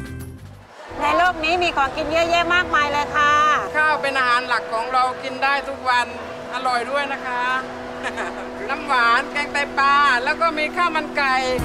[1.01, 3.33] ในโลกนี้มีของกินเยอะแยะมากมายเลยค่ะ
[3.75, 6.05] ข้าวเป็นอาหารหลักของเรากินได้ทุกวัน
[6.53, 7.43] อร่อยด้วยนะคะ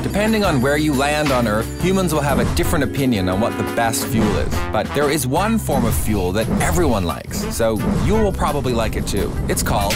[0.04, 3.56] Depending on where you land on Earth, humans will have a different opinion on what
[3.58, 4.50] the best fuel is.
[4.72, 8.96] But there is one form of fuel that everyone likes, so you will probably like
[8.96, 9.32] it too.
[9.50, 9.94] It's called.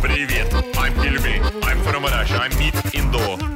[0.00, 1.40] Привет, I'm Gilby.
[1.62, 2.36] I'm from Russia.
[2.36, 3.53] I'm meat Indo.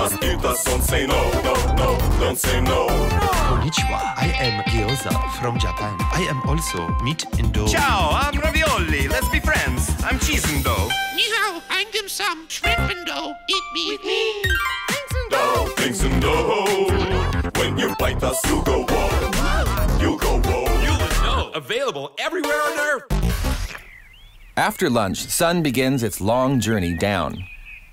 [0.00, 2.86] You must eat us, don't say no, no, no, don't say no.
[2.88, 5.94] Konnichiwa, I am Gyoza from Japan.
[6.00, 7.66] I am also meat Indo.
[7.66, 9.08] Ciao, I'm Ravioli.
[9.08, 9.90] Let's be friends.
[10.02, 10.74] I'm cheese Indo.
[11.14, 13.34] Ni hao, I'm dim sum, shrimp and dough.
[13.46, 14.42] Eat me with me.
[14.88, 15.66] Things and dough.
[15.76, 17.60] things and dough.
[17.60, 20.00] When you bite us, you go whoa.
[20.00, 20.64] You go whoa.
[20.82, 21.50] You would know.
[21.54, 23.04] Available everywhere on Earth.
[24.56, 27.44] After lunch, sun begins its long journey down.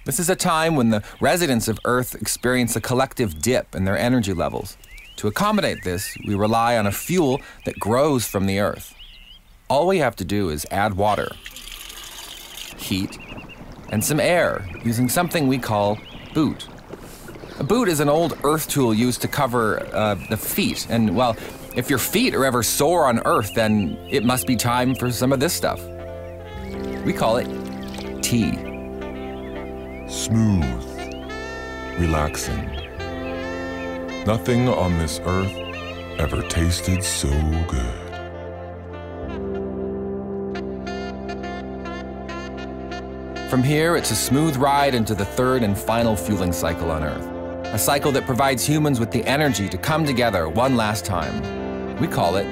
[0.07, 3.97] This is a time when the residents of Earth experience a collective dip in their
[3.97, 4.77] energy levels.
[5.17, 8.95] To accommodate this, we rely on a fuel that grows from the Earth.
[9.69, 11.27] All we have to do is add water,
[12.77, 13.19] heat,
[13.89, 15.97] and some air using something we call
[16.33, 16.69] boot.
[17.59, 21.35] A boot is an old earth tool used to cover uh, the feet, and well,
[21.75, 25.33] if your feet are ever sore on Earth, then it must be time for some
[25.33, 25.85] of this stuff.
[27.03, 28.66] We call it tea.
[30.09, 30.85] Smooth,
[31.99, 32.65] relaxing.
[34.25, 35.53] Nothing on this earth
[36.17, 37.29] ever tasted so
[37.67, 38.07] good.
[43.49, 47.25] From here, it's a smooth ride into the third and final fueling cycle on Earth.
[47.73, 51.97] A cycle that provides humans with the energy to come together one last time.
[51.99, 52.45] We call it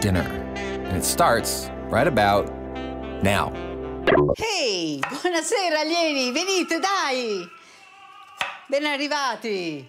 [0.00, 0.22] dinner.
[0.56, 2.52] And it starts right about
[3.22, 3.65] now.
[4.08, 7.44] Ehi, buonasera alieni, venite dai!
[8.68, 9.88] Ben arrivati!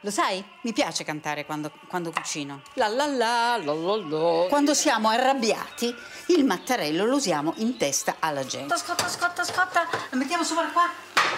[0.00, 2.60] Lo sai, mi piace cantare quando, quando cucino.
[2.74, 4.46] La la la, la la la.
[4.50, 5.94] Quando siamo arrabbiati,
[6.26, 8.76] il mattarello lo usiamo in testa alla gente.
[8.76, 10.90] Scotta, scotta, scotta, lo mettiamo sopra qua.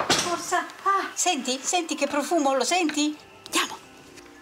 [0.08, 0.66] Forza.
[0.82, 3.16] Ah, senti, senti che profumo, lo senti?
[3.44, 3.78] Andiamo.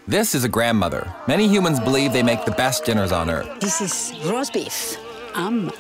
[0.09, 1.15] This is a grandmother.
[1.27, 3.59] Many humans believe they make the best dinners on Earth.
[3.59, 4.97] This is roast beef.
[5.35, 5.71] Um.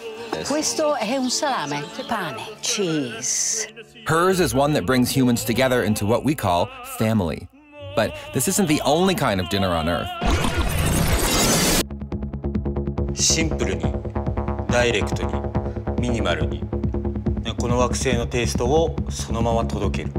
[0.47, 3.67] Questo è un salame, pane, cheese.
[4.07, 7.47] Hers is one that brings humans together into what we call family.
[7.95, 10.09] But this isn't the only kind of dinner on Earth.
[13.13, 13.83] シンプルに
[14.69, 15.33] ダイレクトに
[15.99, 16.63] ミニマルに
[17.57, 20.13] この惑星のテイストをそのまま届ける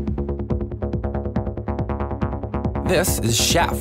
[2.85, 3.73] This is Chef.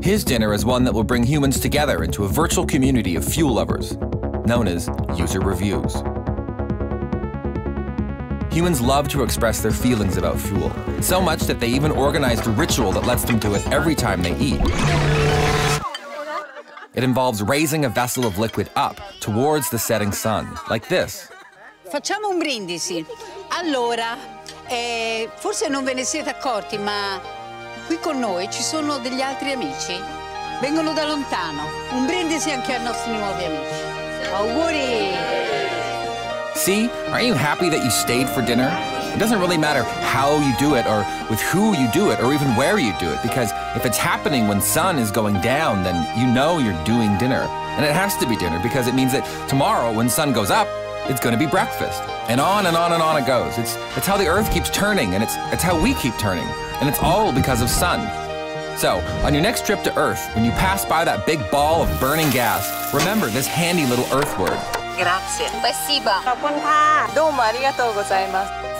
[0.00, 3.52] His dinner is one that will bring humans together into a virtual community of fuel
[3.52, 3.98] lovers,
[4.45, 6.03] known as user reviews.
[8.51, 10.71] Humans love to express their feelings about fuel,
[11.01, 14.21] so much that they even organized a ritual that lets them do it every time
[14.21, 14.61] they eat.
[16.93, 21.29] It involves raising a vessel of liquid up towards the setting sun, like this.
[21.89, 23.03] Facciamo un brindisi.
[23.49, 24.15] Allora,
[24.67, 27.19] eh, forse non ve ne siete accorti, ma
[27.87, 29.99] qui con noi ci sono degli altri amici.
[30.61, 31.63] Vengono da lontano.
[31.93, 33.92] Un brindisi anche ai nostri nuovi amici.
[34.27, 35.13] Auguri!
[36.55, 38.69] See, aren't you happy that you stayed for dinner?
[39.13, 42.33] It doesn't really matter how you do it or with who you do it or
[42.33, 45.95] even where you do it because if it's happening when sun is going down, then
[46.17, 47.47] you know you're doing dinner.
[47.75, 50.67] And it has to be dinner because it means that tomorrow when sun goes up,
[51.09, 52.01] it's going to be breakfast.
[52.29, 53.57] And on and on and on it goes.
[53.57, 56.47] It's, it's how the earth keeps turning and it's, it's how we keep turning.
[56.79, 57.99] And it's all because of sun.
[58.77, 61.99] So, on your next trip to Earth, when you pass by that big ball of
[61.99, 64.59] burning gas, remember this handy little Earth word.
[64.97, 65.47] Grazie.
[65.59, 66.21] Спасибо.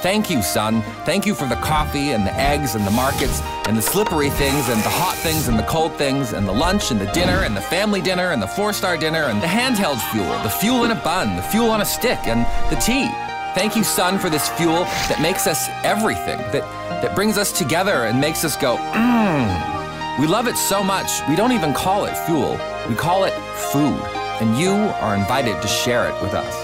[0.02, 0.82] Thank you, son.
[1.06, 4.68] Thank you for the coffee and the eggs and the markets and the slippery things
[4.68, 7.56] and the hot things and the cold things and the lunch and the dinner and
[7.56, 10.92] the family dinner and the four star dinner and the handheld fuel, the fuel in
[10.92, 13.08] a bun, the fuel on a stick, and the tea.
[13.56, 16.64] Thank you, son, for this fuel that makes us everything, that,
[17.02, 19.73] that brings us together and makes us go, mmm.
[20.20, 22.60] We love it so much, we don't even call it fuel.
[22.88, 23.34] We call it
[23.72, 24.00] food,
[24.40, 26.56] and you are invited to share it with us.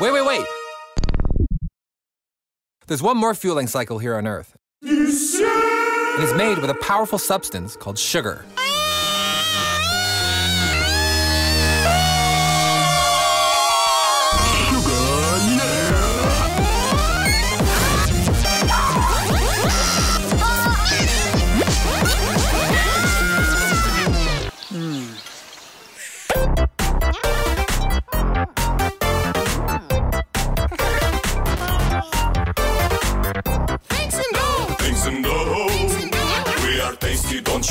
[0.00, 0.46] Wait, wait, wait!
[2.86, 4.56] There's one more fueling cycle here on Earth.
[4.82, 8.46] It is made with a powerful substance called sugar.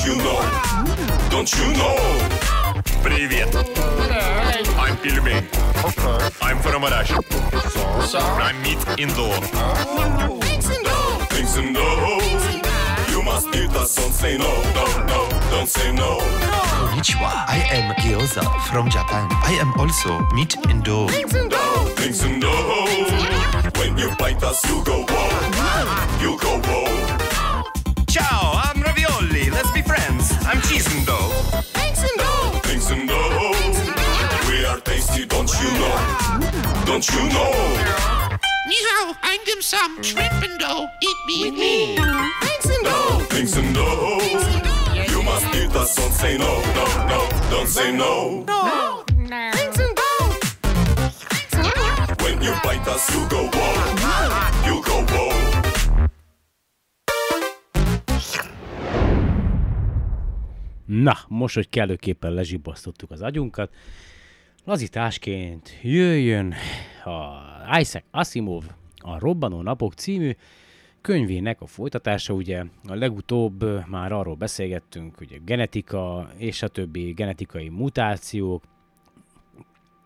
[0.06, 0.40] you know?
[1.28, 1.96] Don't you know?
[3.02, 3.52] Привет.
[4.78, 5.44] I'm Пельмень.
[6.40, 7.18] I'm from Russia.
[8.40, 9.34] I'm meat indoor.
[10.40, 11.26] Thanks and go.
[11.30, 12.20] Things and dough.
[13.10, 16.18] You must eat us, don't say no, no, no, don't say no.
[16.92, 17.44] Konnichiwa.
[17.48, 19.26] I am Gyoza from Japan.
[19.30, 21.08] I am also meat in dough.
[21.08, 21.86] Thanks and go.
[21.96, 22.86] Things and dough.
[23.78, 25.28] When you bite us, you go whoa.
[26.20, 26.86] You go whoa.
[28.06, 29.50] Ciao, I'm Ravioli.
[29.50, 29.75] Let's be friends.
[30.49, 31.29] I'm cheese and dough.
[31.73, 32.59] Thanks and go.
[32.63, 33.51] Things and dough.
[34.47, 35.97] We are tasty, don't you know?
[36.85, 37.51] Don't you know?
[38.69, 40.01] Ni hao, I'm dim sum.
[40.01, 40.87] Shrimp and dough.
[41.03, 41.47] Eat me.
[41.47, 41.97] Eat me.
[42.39, 43.19] Thanks and go.
[43.29, 44.21] Things and dough.
[45.11, 48.45] You must eat us, don't say no, no, no, don't say no.
[48.47, 49.03] No.
[49.27, 50.11] Thanks and go.
[52.23, 53.49] When you bite us, you go
[60.87, 63.73] Na, most, hogy kellőképpen lezsibbasztottuk az agyunkat,
[64.65, 66.53] lazításként jöjjön
[67.03, 68.63] a Isaac Asimov,
[68.97, 70.31] a Robbanó Napok című
[71.01, 72.63] könyvének a folytatása, ugye.
[72.87, 78.63] A legutóbb már arról beszélgettünk, ugye genetika és a többi genetikai mutációk,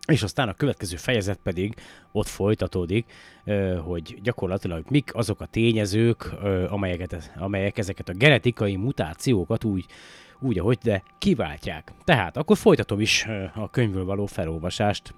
[0.06, 1.74] és aztán a következő fejezet pedig
[2.12, 3.12] ott folytatódik,
[3.84, 6.32] hogy gyakorlatilag mik azok a tényezők,
[6.68, 9.86] amelyeket, amelyek ezeket a genetikai mutációkat úgy,
[10.42, 11.92] úgy, ahogy de kiváltják.
[12.04, 15.14] Tehát akkor folytatom is a könyvről való felolvasást.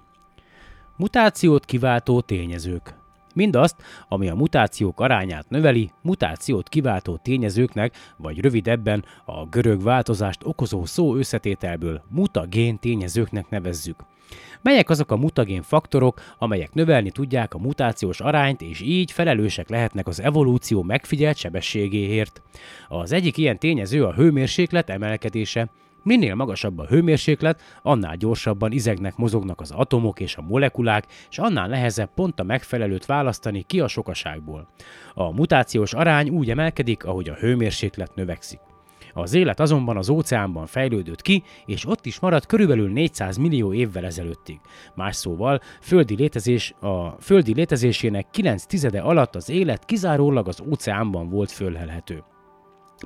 [0.97, 2.95] Mutációt kiváltó tényezők.
[3.35, 3.75] Mindazt,
[4.07, 11.15] ami a mutációk arányát növeli, mutációt kiváltó tényezőknek, vagy rövidebben a görög változást okozó szó
[11.15, 13.95] összetételből mutagén tényezőknek nevezzük.
[14.61, 20.07] Melyek azok a mutagén faktorok, amelyek növelni tudják a mutációs arányt, és így felelősek lehetnek
[20.07, 22.41] az evolúció megfigyelt sebességéért?
[22.87, 25.69] Az egyik ilyen tényező a hőmérséklet emelkedése.
[26.03, 31.67] Minél magasabb a hőmérséklet, annál gyorsabban izegnek, mozognak az atomok és a molekulák, és annál
[31.67, 34.67] nehezebb pont a megfelelőt választani ki a sokaságból.
[35.13, 38.59] A mutációs arány úgy emelkedik, ahogy a hőmérséklet növekszik.
[39.17, 44.05] Az élet azonban az óceánban fejlődött ki, és ott is maradt körülbelül 400 millió évvel
[44.05, 44.59] ezelőttig.
[44.95, 51.29] Más szóval, földi létezés, a földi létezésének 9 tizede alatt az élet kizárólag az óceánban
[51.29, 52.23] volt fölhelhető.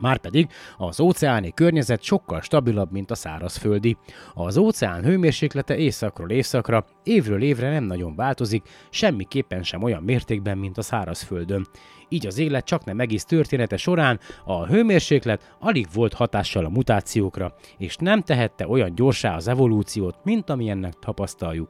[0.01, 3.97] Márpedig az óceáni környezet sokkal stabilabb, mint a szárazföldi.
[4.33, 10.77] Az óceán hőmérséklete északról északra, évről évre nem nagyon változik, semmiképpen sem olyan mértékben, mint
[10.77, 11.67] a szárazföldön.
[12.09, 17.55] Így az élet csak nem egész története során a hőmérséklet alig volt hatással a mutációkra,
[17.77, 21.69] és nem tehette olyan gyorsá az evolúciót, mint amilyennek tapasztaljuk.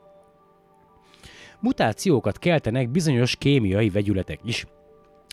[1.60, 4.66] Mutációkat keltenek bizonyos kémiai vegyületek is,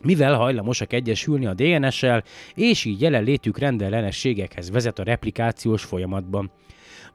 [0.05, 2.23] mivel hajlamosak egyesülni a DNS-sel,
[2.55, 6.51] és így jelenlétük rendellenességekhez vezet a replikációs folyamatban.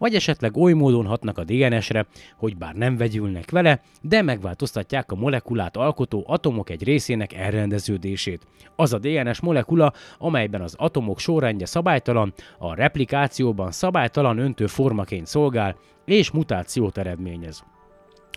[0.01, 2.05] Vagy esetleg oly módon hatnak a DNS-re,
[2.37, 8.47] hogy bár nem vegyülnek vele, de megváltoztatják a molekulát alkotó atomok egy részének elrendeződését.
[8.75, 15.75] Az a DNS molekula, amelyben az atomok sorrendje szabálytalan, a replikációban szabálytalan öntő formaként szolgál,
[16.05, 17.63] és mutációt eredményez.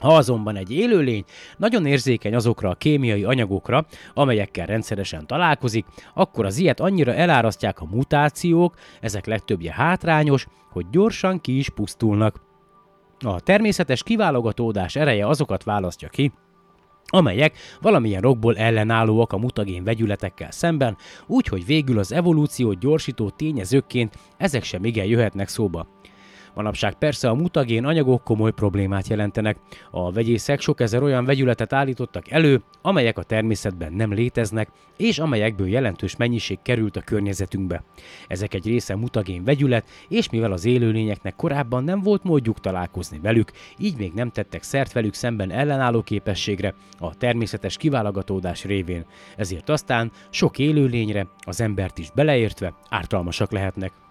[0.01, 1.25] Ha azonban egy élőlény
[1.57, 7.89] nagyon érzékeny azokra a kémiai anyagokra, amelyekkel rendszeresen találkozik, akkor az ilyet annyira elárasztják a
[7.91, 12.41] mutációk, ezek legtöbbje hátrányos, hogy gyorsan ki is pusztulnak.
[13.19, 16.33] A természetes kiválogatódás ereje azokat választja ki,
[17.07, 24.65] amelyek valamilyen rokból ellenállóak a mutagén vegyületekkel szemben, úgyhogy végül az evolúciót gyorsító tényezőkként ezek
[24.65, 25.87] sem igen jöhetnek szóba.
[26.55, 29.57] Manapság persze a mutagén anyagok komoly problémát jelentenek.
[29.91, 35.69] A vegyészek sok ezer olyan vegyületet állítottak elő, amelyek a természetben nem léteznek, és amelyekből
[35.69, 37.83] jelentős mennyiség került a környezetünkbe.
[38.29, 43.51] Ezek egy része mutagén vegyület, és mivel az élőlényeknek korábban nem volt módjuk találkozni velük,
[43.79, 49.05] így még nem tettek szert velük szemben ellenálló képességre a természetes kiválogatódás révén.
[49.37, 54.04] Ezért aztán sok élőlényre, az embert is beleértve ártalmasak lehetnek.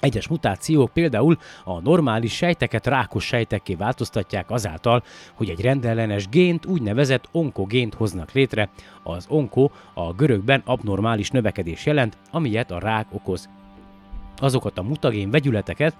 [0.00, 5.02] Egyes mutációk például a normális sejteket rákos sejtekké változtatják azáltal,
[5.34, 8.68] hogy egy rendellenes gént, úgynevezett onkogént hoznak létre.
[9.02, 13.48] Az onko a görögben abnormális növekedés jelent, amilyet a rák okoz.
[14.36, 15.96] Azokat a mutagén vegyületeket,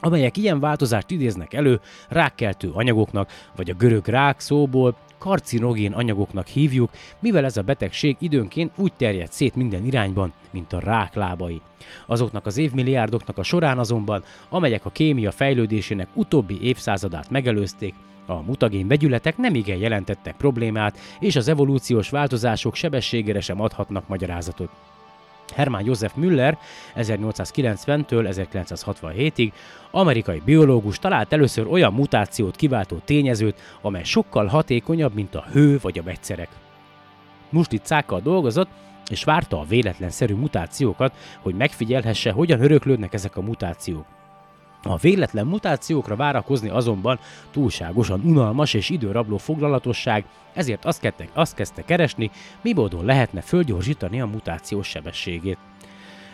[0.00, 6.90] amelyek ilyen változást idéznek elő, rákkeltő anyagoknak, vagy a görög rák szóból karcinogén anyagoknak hívjuk,
[7.18, 11.60] mivel ez a betegség időnként úgy terjed szét minden irányban, mint a rák lábai.
[12.06, 17.94] Azoknak az évmilliárdoknak a során azonban, amelyek a kémia fejlődésének utóbbi évszázadát megelőzték,
[18.26, 24.70] a mutagén vegyületek nem igen jelentettek problémát, és az evolúciós változások sebességére sem adhatnak magyarázatot.
[25.50, 26.58] Hermann Josef Müller
[26.96, 29.52] 1890-től 1967-ig
[29.90, 35.98] amerikai biológus talált először olyan mutációt kiváltó tényezőt, amely sokkal hatékonyabb, mint a hő vagy
[35.98, 36.48] a vegyszerek.
[37.50, 38.68] Musticákkal dolgozott,
[39.10, 44.19] és várta a véletlenszerű mutációkat, hogy megfigyelhesse, hogyan öröklődnek ezek a mutációk.
[44.82, 47.18] A véletlen mutációkra várakozni azonban
[47.50, 50.24] túlságosan unalmas és időrabló foglalatosság,
[50.54, 55.58] ezért azt kezdte, azt kezdte keresni, mi módon lehetne fölgyorsítani a mutációs sebességét.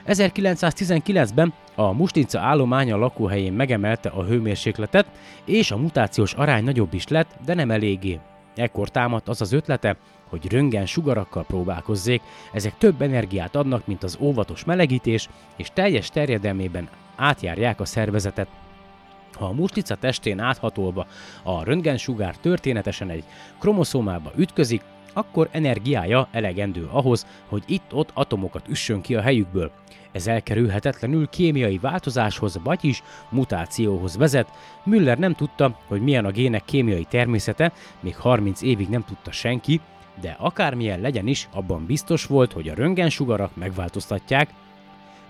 [0.06, 5.06] 1919-ben a mustinca állománya lakóhelyén megemelte a hőmérsékletet,
[5.44, 8.20] és a mutációs arány nagyobb is lett, de nem eléggé.
[8.54, 9.96] Ekkor támadt az az ötlete,
[10.28, 12.22] hogy röngen sugarakkal próbálkozzék,
[12.52, 18.48] ezek több energiát adnak, mint az óvatos melegítés, és teljes terjedelmében átjárják a szervezetet.
[19.32, 21.06] Ha a muslica testén áthatolva
[21.42, 23.24] a röntgensugár történetesen egy
[23.58, 29.70] kromoszómába ütközik, akkor energiája elegendő ahhoz, hogy itt-ott atomokat üssön ki a helyükből.
[30.12, 34.48] Ez elkerülhetetlenül kémiai változáshoz, vagyis mutációhoz vezet.
[34.84, 39.80] Müller nem tudta, hogy milyen a gének kémiai természete, még 30 évig nem tudta senki,
[40.20, 44.50] de akármilyen legyen is, abban biztos volt, hogy a röntgensugarak megváltoztatják,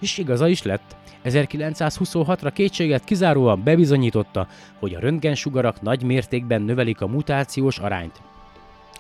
[0.01, 0.97] és igaza is lett.
[1.25, 8.21] 1926-ra kétséget kizáróan bebizonyította, hogy a röntgensugarak nagy mértékben növelik a mutációs arányt.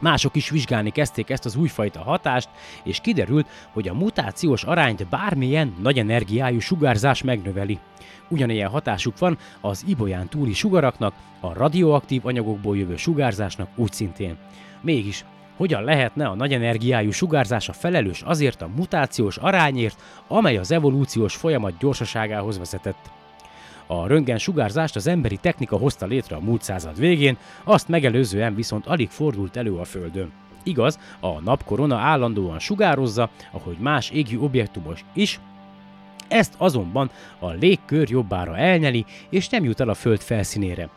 [0.00, 2.48] Mások is vizsgálni kezdték ezt az újfajta hatást,
[2.84, 7.78] és kiderült, hogy a mutációs arányt bármilyen nagy energiájú sugárzás megnöveli.
[8.28, 14.36] Ugyanilyen hatásuk van az ibolyán túli sugaraknak, a radioaktív anyagokból jövő sugárzásnak úgy szintén.
[14.80, 15.24] Mégis,
[15.56, 21.78] hogyan lehetne a nagy energiájú sugárzása felelős azért a mutációs arányért, amely az evolúciós folyamat
[21.78, 23.10] gyorsaságához vezetett.
[23.86, 28.86] A röntgen sugárzást az emberi technika hozta létre a múlt század végén, azt megelőzően viszont
[28.86, 30.32] alig fordult elő a Földön.
[30.62, 35.40] Igaz, a napkorona állandóan sugározza, ahogy más égi objektumos is,
[36.28, 40.88] ezt azonban a légkör jobbára elnyeli, és nem jut el a Föld felszínére.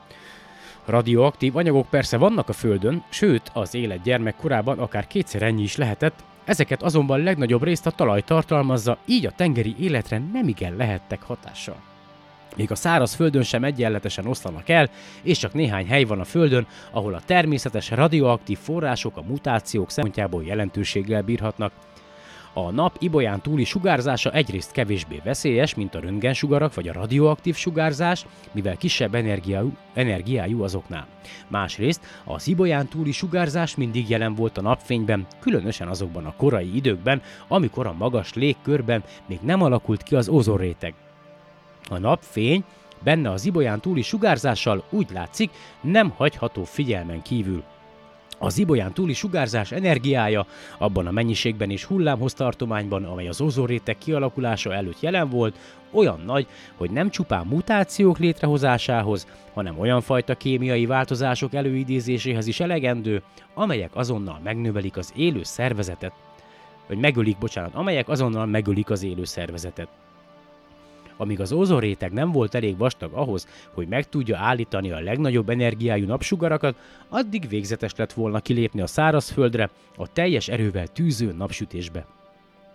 [0.86, 6.24] Radioaktív anyagok persze vannak a Földön, sőt, az élet gyermekkorában akár kétszer ennyi is lehetett,
[6.46, 11.82] ezeket azonban legnagyobb részt a talaj tartalmazza, így a tengeri életre nem igen lehettek hatással.
[12.56, 14.90] Még a száraz földön sem egyenletesen oszlanak el,
[15.22, 20.44] és csak néhány hely van a földön, ahol a természetes radioaktív források a mutációk szempontjából
[20.44, 21.72] jelentőséggel bírhatnak,
[22.54, 28.26] a nap ibolyán túli sugárzása egyrészt kevésbé veszélyes, mint a röntgensugarak vagy a radioaktív sugárzás,
[28.52, 31.08] mivel kisebb energiájú, energiájú azoknál.
[31.48, 37.22] Másrészt az ibolyán túli sugárzás mindig jelen volt a napfényben, különösen azokban a korai időkben,
[37.48, 40.94] amikor a magas légkörben még nem alakult ki az ozonréteg.
[41.90, 42.64] A napfény
[43.04, 47.64] benne az ibolyán túli sugárzással úgy látszik, nem hagyható figyelmen kívül.
[48.40, 50.46] Az ibolyán túli sugárzás energiája
[50.78, 55.58] abban a mennyiségben és hullámhoz tartományban, amely az ozóréteg kialakulása előtt jelen volt,
[55.92, 63.22] olyan nagy, hogy nem csupán mutációk létrehozásához, hanem olyan fajta kémiai változások előidézéséhez is elegendő,
[63.54, 66.14] amelyek azonnal megnövelik az élő szervezetet,
[66.88, 69.90] vagy megölik, bocsánat, amelyek azonnal megölik az élő szervezetet.
[71.22, 76.06] Amíg az ozonréteg nem volt elég vastag ahhoz, hogy meg tudja állítani a legnagyobb energiájú
[76.06, 76.76] napsugarakat,
[77.10, 82.06] addig végzetes lett volna kilépni a szárazföldre a teljes erővel tűző napsütésbe.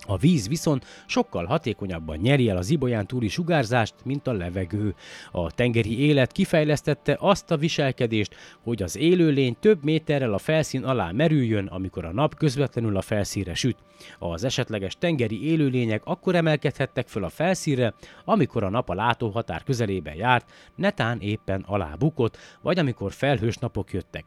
[0.06, 4.94] A víz viszont sokkal hatékonyabban nyeri el az ibolyán túli sugárzást, mint a levegő.
[5.30, 11.10] A tengeri élet kifejlesztette azt a viselkedést, hogy az élőlény több méterrel a felszín alá
[11.10, 13.76] merüljön, amikor a nap közvetlenül a felszínre süt.
[14.18, 17.94] Az esetleges tengeri élőlények akkor emelkedhettek föl a felszínre,
[18.24, 23.92] amikor a nap a látóhatár közelében járt, netán éppen alá bukott, vagy amikor felhős napok
[23.92, 24.24] jöttek.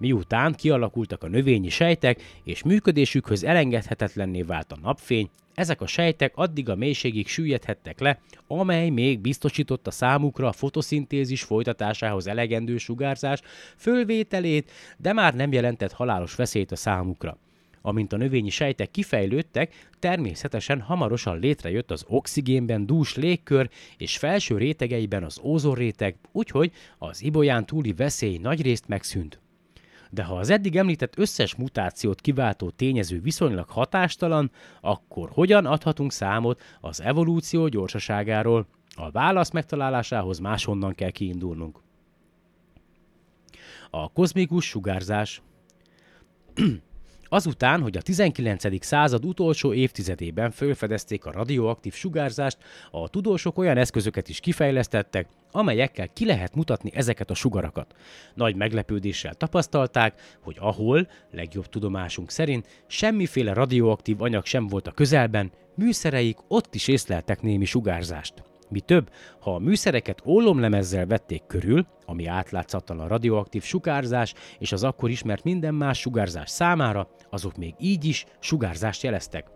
[0.00, 6.68] Miután kialakultak a növényi sejtek, és működésükhöz elengedhetetlenné vált a napfény, ezek a sejtek addig
[6.68, 13.40] a mélységig süllyedhettek le, amely még biztosította számukra a fotoszintézis folytatásához elegendő sugárzás
[13.76, 17.38] fölvételét, de már nem jelentett halálos veszélyt a számukra.
[17.82, 25.24] Amint a növényi sejtek kifejlődtek, természetesen hamarosan létrejött az oxigénben dús légkör és felső rétegeiben
[25.24, 29.40] az ózonréteg, úgyhogy az ibolyán túli veszély nagyrészt megszűnt.
[30.10, 34.50] De ha az eddig említett összes mutációt kiváltó tényező viszonylag hatástalan,
[34.80, 38.66] akkor hogyan adhatunk számot az evolúció gyorsaságáról?
[38.94, 41.80] A válasz megtalálásához máshonnan kell kiindulnunk.
[43.90, 45.42] A kozmikus sugárzás
[47.32, 48.84] Azután, hogy a 19.
[48.84, 52.58] század utolsó évtizedében felfedezték a radioaktív sugárzást,
[52.90, 57.94] a tudósok olyan eszközöket is kifejlesztettek, amelyekkel ki lehet mutatni ezeket a sugarakat.
[58.34, 65.50] Nagy meglepődéssel tapasztalták, hogy ahol, legjobb tudomásunk szerint, semmiféle radioaktív anyag sem volt a közelben,
[65.74, 68.34] műszereik ott is észleltek némi sugárzást.
[68.70, 69.10] Mi több,
[69.40, 75.44] ha a műszereket ólomlemezzel vették körül, ami átlátszatlan a radioaktív sugárzás és az akkor ismert
[75.44, 79.50] minden más sugárzás számára, azok még így is sugárzást jeleztek.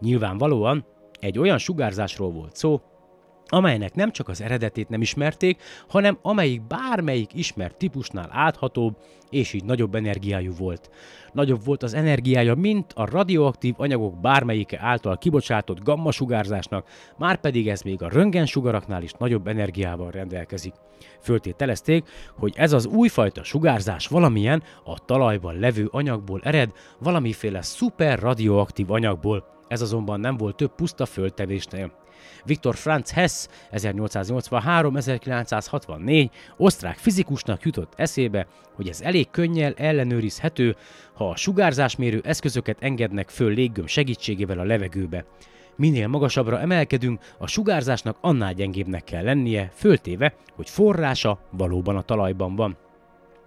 [0.00, 0.86] Nyilvánvalóan
[1.20, 2.80] egy olyan sugárzásról volt szó,
[3.48, 8.96] amelynek nem csak az eredetét nem ismerték, hanem amelyik bármelyik ismert típusnál áthatóbb,
[9.30, 10.90] és így nagyobb energiájú volt.
[11.32, 16.88] Nagyobb volt az energiája, mint a radioaktív anyagok bármelyike által kibocsátott gamma sugárzásnak,
[17.18, 20.74] már pedig ez még a röntgensugaraknál is nagyobb energiával rendelkezik.
[21.20, 28.90] Föltételezték, hogy ez az újfajta sugárzás valamilyen a talajban levő anyagból ered, valamiféle szuper radioaktív
[28.90, 31.92] anyagból, ez azonban nem volt több puszta földtevésnél.
[32.44, 40.76] Viktor Franz Hess 1883-1964 osztrák fizikusnak jutott eszébe, hogy ez elég könnyel ellenőrizhető,
[41.14, 45.24] ha a sugárzásmérő eszközöket engednek föl léggöm segítségével a levegőbe.
[45.76, 52.56] Minél magasabbra emelkedünk, a sugárzásnak annál gyengébbnek kell lennie, föltéve, hogy forrása valóban a talajban
[52.56, 52.76] van.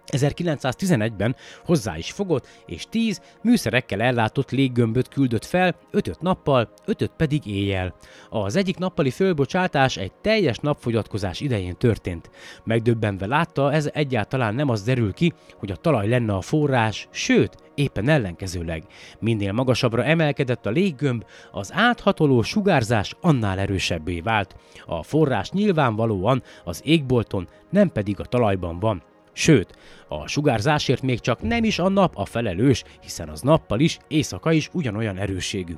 [0.06, 7.46] 1911-ben hozzá is fogott, és 10 műszerekkel ellátott léggömböt küldött fel, 5 nappal, 5 pedig
[7.46, 7.94] éjjel.
[8.30, 12.30] Az egyik nappali fölbocsátás egy teljes napfogyatkozás idején történt.
[12.64, 17.56] Megdöbbenve látta, ez egyáltalán nem az derül ki, hogy a talaj lenne a forrás, sőt,
[17.74, 18.84] éppen ellenkezőleg.
[19.18, 24.56] Minél magasabbra emelkedett a léggömb, az áthatoló sugárzás annál erősebbé vált.
[24.86, 29.02] A forrás nyilvánvalóan az égbolton, nem pedig a talajban van.
[29.32, 29.76] Sőt,
[30.08, 34.52] a sugárzásért még csak nem is a nap a felelős, hiszen az nappal is, éjszaka
[34.52, 35.74] is ugyanolyan erősségű.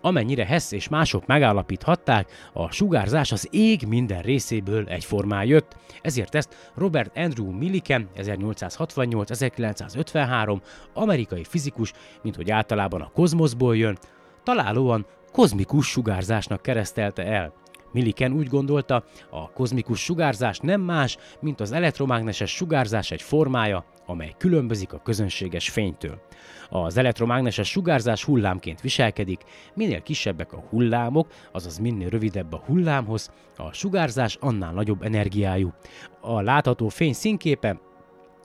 [0.00, 6.72] Amennyire Hess és mások megállapíthatták, a sugárzás az ég minden részéből egyformán jött, ezért ezt
[6.74, 10.60] Robert Andrew Millikan 1868-1953
[10.94, 13.98] amerikai fizikus, mint hogy általában a kozmoszból jön,
[14.42, 17.52] találóan kozmikus sugárzásnak keresztelte el.
[17.92, 24.34] Milliken úgy gondolta, a kozmikus sugárzás nem más, mint az elektromágneses sugárzás egy formája, amely
[24.38, 26.20] különbözik a közönséges fénytől.
[26.68, 29.40] Az elektromágneses sugárzás hullámként viselkedik,
[29.74, 35.72] minél kisebbek a hullámok, azaz minél rövidebb a hullámhoz, a sugárzás annál nagyobb energiájú.
[36.20, 37.80] A látható fény színképe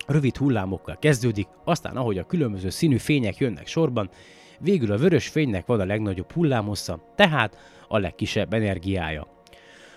[0.07, 4.09] rövid hullámokkal kezdődik, aztán ahogy a különböző színű fények jönnek sorban,
[4.59, 9.34] végül a vörös fénynek van a legnagyobb hullámhossza, tehát a legkisebb energiája.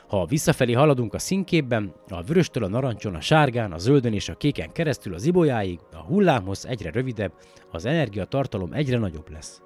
[0.09, 4.35] Ha visszafelé haladunk a színképben, a vöröstől a narancson, a sárgán, a zöldön és a
[4.35, 7.33] kéken keresztül az ibolyáig, a hullámhoz egyre rövidebb,
[7.71, 9.63] az energiatartalom egyre nagyobb lesz.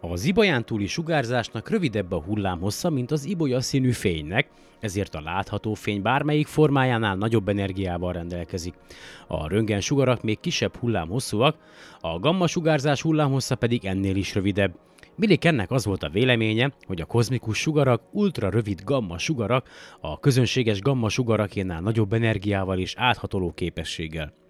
[0.00, 4.48] Az ibolyán túli sugárzásnak rövidebb a hullámhossza, mint az ibolya színű fénynek,
[4.80, 8.74] ezért a látható fény bármelyik formájánál nagyobb energiával rendelkezik.
[9.26, 11.56] A röntgen sugarak még kisebb hullámhosszúak,
[12.00, 14.74] a gamma sugárzás hullámhossza pedig ennél is rövidebb.
[15.16, 19.68] Millikennek az volt a véleménye, hogy a kozmikus sugarak ultra rövid gamma sugarak
[20.00, 24.43] a közönséges gamma sugarakénál nagyobb energiával és áthatoló képességgel.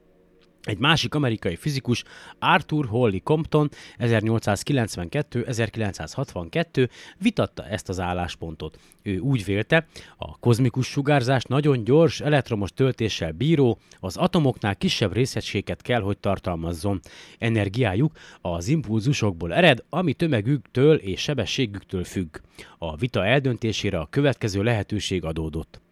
[0.65, 2.05] Egy másik amerikai fizikus,
[2.39, 6.89] Arthur Holly Compton 1892-1962
[7.19, 8.79] vitatta ezt az álláspontot.
[9.03, 9.87] Ő úgy vélte,
[10.17, 17.01] a kozmikus sugárzás nagyon gyors elektromos töltéssel bíró, az atomoknál kisebb részegységet kell, hogy tartalmazzon.
[17.39, 22.37] Energiájuk az impulzusokból ered, ami tömegüktől és sebességüktől függ.
[22.79, 25.84] A vita eldöntésére a következő lehetőség adódott.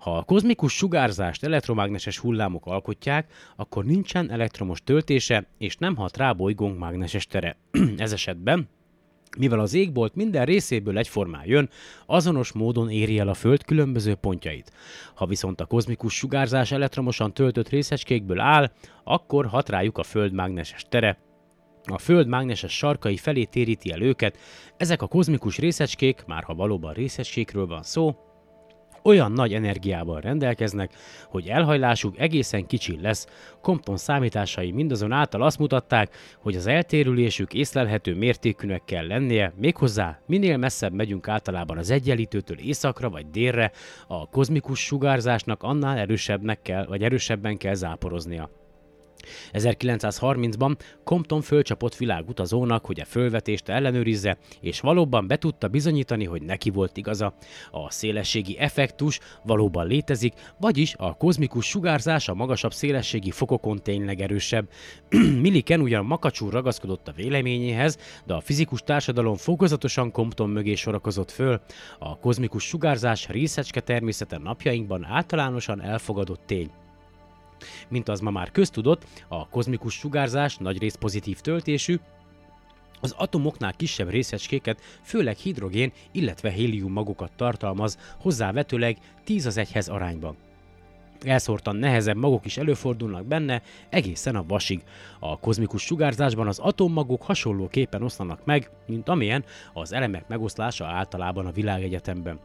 [0.00, 6.32] Ha a kozmikus sugárzást elektromágneses hullámok alkotják, akkor nincsen elektromos töltése, és nem hat rá
[6.32, 7.56] bolygónk mágneses tere.
[7.96, 8.68] Ez esetben
[9.38, 11.68] mivel az égbolt minden részéből egyformán jön,
[12.06, 14.72] azonos módon éri el a Föld különböző pontjait.
[15.14, 18.70] Ha viszont a kozmikus sugárzás elektromosan töltött részecskékből áll,
[19.04, 21.18] akkor hat rájuk a Föld mágneses tere,
[21.84, 24.38] a Föld mágneses sarkai felé téríti el őket,
[24.76, 28.16] ezek a kozmikus részecskék, már ha valóban részecskékről van szó,
[29.02, 30.92] olyan nagy energiával rendelkeznek,
[31.28, 33.26] hogy elhajlásuk egészen kicsi lesz.
[33.60, 40.92] Compton számításai mindazonáltal azt mutatták, hogy az eltérülésük észlelhető mértékűnek kell lennie, méghozzá minél messzebb
[40.92, 43.72] megyünk általában az egyenlítőtől északra vagy délre,
[44.06, 48.59] a kozmikus sugárzásnak annál erősebbnek kell, vagy erősebben kell záporoznia.
[49.52, 56.70] 1930-ban Compton fölcsapott világutazónak, hogy a fölvetést ellenőrizze, és valóban be tudta bizonyítani, hogy neki
[56.70, 57.34] volt igaza.
[57.70, 64.68] A szélességi effektus valóban létezik, vagyis a kozmikus sugárzás a magasabb szélességi fokokon tényleg erősebb.
[65.42, 71.60] Milliken ugyan makacsul ragaszkodott a véleményéhez, de a fizikus társadalom fokozatosan Compton mögé sorakozott föl.
[71.98, 76.70] A kozmikus sugárzás részecske természete napjainkban általánosan elfogadott tény.
[77.88, 81.98] Mint az ma már köztudott, a kozmikus sugárzás nagyrészt pozitív töltésű,
[83.00, 90.36] az atomoknál kisebb részecskéket, főleg hidrogén, illetve hélium magokat tartalmaz, hozzávetőleg 10 az egyhez arányban.
[91.24, 94.82] Elszórtan nehezebb magok is előfordulnak benne, egészen a vasig.
[95.18, 101.52] A kozmikus sugárzásban az atommagok hasonlóképpen oszlanak meg, mint amilyen az elemek megoszlása általában a
[101.52, 102.38] világegyetemben.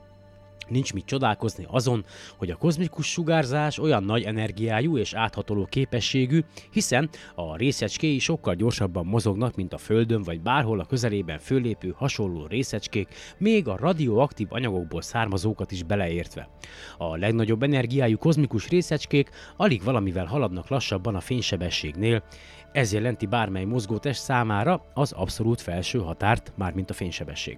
[0.68, 2.06] Nincs mit csodálkozni azon,
[2.38, 6.42] hogy a kozmikus sugárzás olyan nagy energiájú és áthatoló képességű,
[6.72, 12.46] hiszen a részecskéi sokkal gyorsabban mozognak, mint a Földön vagy bárhol a közelében fölépő hasonló
[12.48, 13.08] részecskék,
[13.38, 16.50] még a radioaktív anyagokból származókat is beleértve.
[16.98, 22.24] A legnagyobb energiájú kozmikus részecskék alig valamivel haladnak lassabban a fénysebességnél,
[22.72, 27.58] ez jelenti bármely mozgótest számára az abszolút felső határt, mármint a fénysebesség.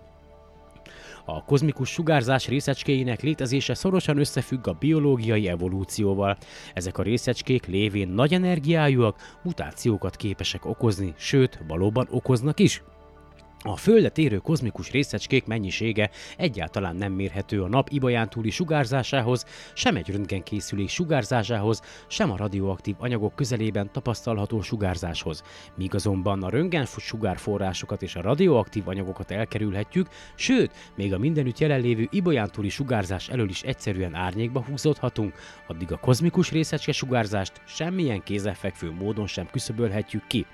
[1.30, 6.38] A kozmikus sugárzás részecskéinek létezése szorosan összefügg a biológiai evolúcióval.
[6.74, 12.84] Ezek a részecskék lévén nagy energiájúak, mutációkat képesek okozni, sőt, valóban okoznak is.
[13.64, 19.96] A Földet érő kozmikus részecskék mennyisége egyáltalán nem mérhető a nap ibaján túli sugárzásához, sem
[19.96, 25.44] egy röntgenkészülék sugárzásához, sem a radioaktív anyagok közelében tapasztalható sugárzáshoz.
[25.76, 32.08] Míg azonban a röntgen sugárforrásokat és a radioaktív anyagokat elkerülhetjük, sőt, még a mindenütt jelenlévő
[32.12, 35.34] ibaján túli sugárzás elől is egyszerűen árnyékba húzódhatunk,
[35.68, 40.46] addig a kozmikus részecske sugárzást semmilyen kézzelfekvő módon sem küszöbölhetjük ki.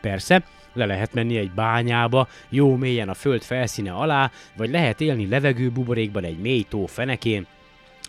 [0.00, 5.28] Persze, le lehet menni egy bányába, jó mélyen a föld felszíne alá, vagy lehet élni
[5.28, 7.46] levegőbuborékban egy mély tó fenekén,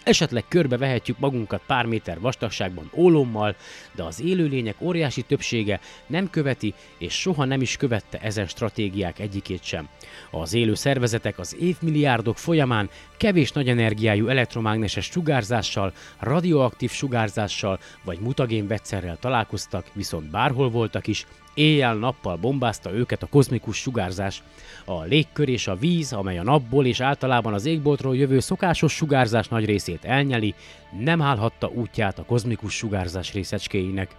[0.04, 3.56] Esetleg körbe vehetjük magunkat pár méter vastagságban ólommal,
[3.96, 9.64] de az élőlények óriási többsége nem követi és soha nem is követte ezen stratégiák egyikét
[9.64, 9.90] sem.
[10.32, 18.68] Az élő szervezetek az évmilliárdok folyamán kevés nagy energiájú elektromágneses sugárzással, radioaktív sugárzással vagy mutagén
[18.68, 24.44] vegyszerrel találkoztak, viszont bárhol voltak is, Éjjel-nappal bombázta őket a kozmikus sugárzás.
[24.86, 29.48] A légkör és a víz, amely a napból és általában az égboltról jövő szokásos sugárzás
[29.48, 30.54] nagy részét elnyeli,
[31.00, 34.16] nem állhatta útját a kozmikus sugárzás részecskéinek.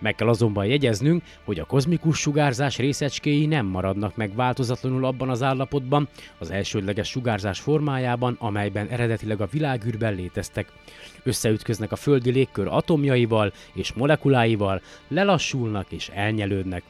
[0.00, 5.42] Meg kell azonban jegyeznünk, hogy a kozmikus sugárzás részecskéi nem maradnak meg változatlanul abban az
[5.42, 6.08] állapotban,
[6.38, 10.72] az elsődleges sugárzás formájában, amelyben eredetileg a világűrben léteztek.
[11.22, 16.82] Összeütköznek a földi légkör atomjaival és molekuláival, lelassulnak és elnyelődnek.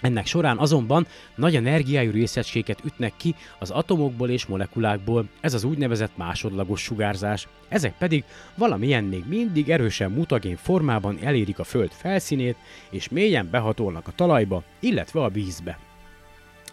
[0.00, 6.16] Ennek során azonban nagy energiájú részecskéket ütnek ki az atomokból és molekulákból, ez az úgynevezett
[6.16, 7.48] másodlagos sugárzás.
[7.68, 8.24] Ezek pedig
[8.54, 12.56] valamilyen még mindig erősen mutagén formában elérik a Föld felszínét,
[12.90, 15.78] és mélyen behatolnak a talajba, illetve a vízbe.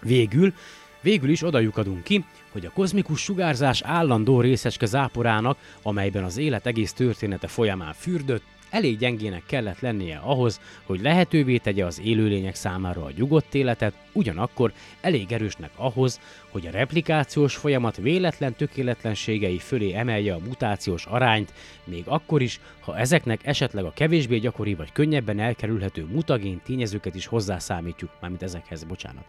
[0.02, 0.54] Végül,
[1.02, 6.66] végül is oda lyukadunk ki, hogy a kozmikus sugárzás állandó részecske záporának, amelyben az élet
[6.66, 8.44] egész története folyamán fürdött,
[8.74, 14.74] elég gyengének kellett lennie ahhoz, hogy lehetővé tegye az élőlények számára a nyugodt életet, ugyanakkor
[15.02, 16.20] elég erősnek ahhoz,
[16.50, 21.54] hogy a replikációs folyamat véletlen tökéletlenségei fölé emelje a mutációs arányt,
[21.84, 27.26] még akkor is, ha ezeknek esetleg a kevésbé gyakori vagy könnyebben elkerülhető mutagén tényezőket is
[27.26, 29.26] hozzászámítjuk, mármint ezekhez, bocsánat.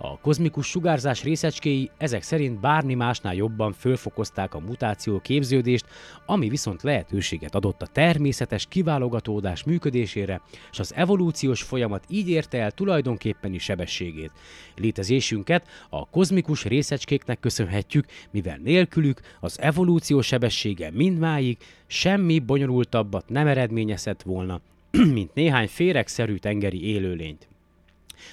[0.00, 5.86] A kozmikus sugárzás részecskéi ezek szerint bármi másnál jobban fölfokozták a mutáció képződést,
[6.26, 10.40] ami viszont lehetőséget adott a természetes kiválogatódás működésére,
[10.70, 14.32] és az evolúciós folyamat így érte el tulajdonképpeni sebességét.
[14.76, 21.56] Létezésünket a kozmikus részecskéknek köszönhetjük, mivel nélkülük az evolúció sebessége mindmáig
[21.86, 24.60] semmi bonyolultabbat nem eredményezett volna,
[25.14, 27.48] mint néhány féregszerű tengeri élőlényt.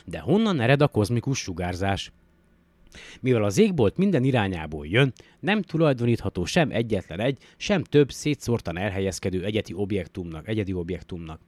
[0.06, 2.12] De honnan ered a kozmikus sugárzás?
[3.20, 9.44] Mivel az égbolt minden irányából jön, nem tulajdonítható sem egyetlen egy, sem több szétszórtan elhelyezkedő
[9.44, 11.40] egyedi objektumnak, egyedi objektumnak.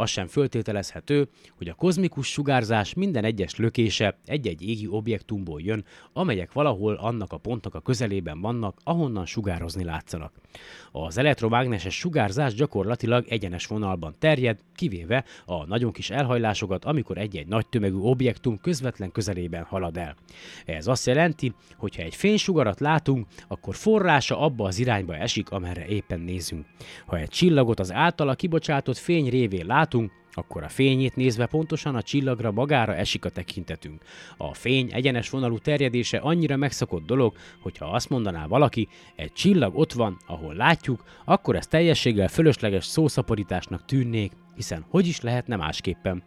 [0.00, 6.52] Az sem föltételezhető, hogy a kozmikus sugárzás minden egyes lökése egy-egy égi objektumból jön, amelyek
[6.52, 10.32] valahol annak a pontnak a közelében vannak, ahonnan sugározni látszanak.
[10.92, 17.66] Az elektromágneses sugárzás gyakorlatilag egyenes vonalban terjed, kivéve a nagyon kis elhajlásokat, amikor egy-egy nagy
[17.68, 20.16] tömegű objektum közvetlen közelében halad el.
[20.64, 25.86] Ez azt jelenti, hogy ha egy fénysugarat látunk, akkor forrása abba az irányba esik, amerre
[25.86, 26.66] éppen nézünk.
[27.06, 29.86] Ha egy csillagot az általa kibocsátott fény révén látunk,
[30.38, 34.02] akkor a fényét nézve pontosan a csillagra magára esik a tekintetünk.
[34.36, 39.92] A fény egyenes vonalú terjedése annyira megszokott dolog, hogyha azt mondaná valaki, egy csillag ott
[39.92, 46.22] van, ahol látjuk, akkor ez teljességgel fölösleges szószaporításnak tűnnék, hiszen hogy is lehetne másképpen.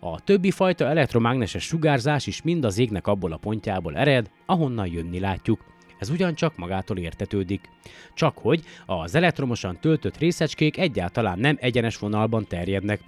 [0.00, 5.20] A többi fajta elektromágneses sugárzás is mind az égnek abból a pontjából ered, ahonnan jönni
[5.20, 5.71] látjuk.
[6.02, 7.68] Ez ugyancsak magától értetődik.
[8.14, 13.00] Csak hogy az elektromosan töltött részecskék egyáltalán nem egyenes vonalban terjednek,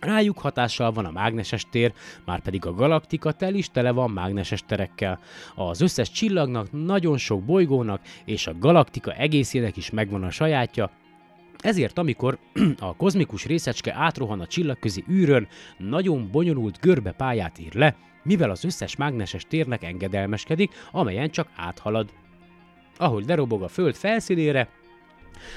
[0.00, 1.92] Rájuk hatással van a mágneses tér,
[2.24, 5.20] már pedig a galaktika tel is tele van mágneses terekkel.
[5.54, 10.90] Az összes csillagnak, nagyon sok bolygónak és a galaktika egészének is megvan a sajátja,
[11.58, 12.38] ezért amikor
[12.78, 15.48] a kozmikus részecske átrohan a csillagközi űrön,
[15.78, 22.10] nagyon bonyolult görbe pályát ír le, mivel az összes mágneses térnek engedelmeskedik, amelyen csak áthalad.
[23.00, 24.68] Ahogy lerobog a Föld felszínére,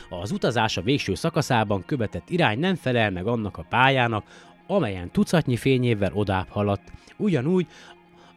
[0.09, 4.25] az utazás a végső szakaszában követett irány nem felel meg annak a pályának,
[4.67, 6.91] amelyen tucatnyi fényévvel odább haladt.
[7.17, 7.67] Ugyanúgy,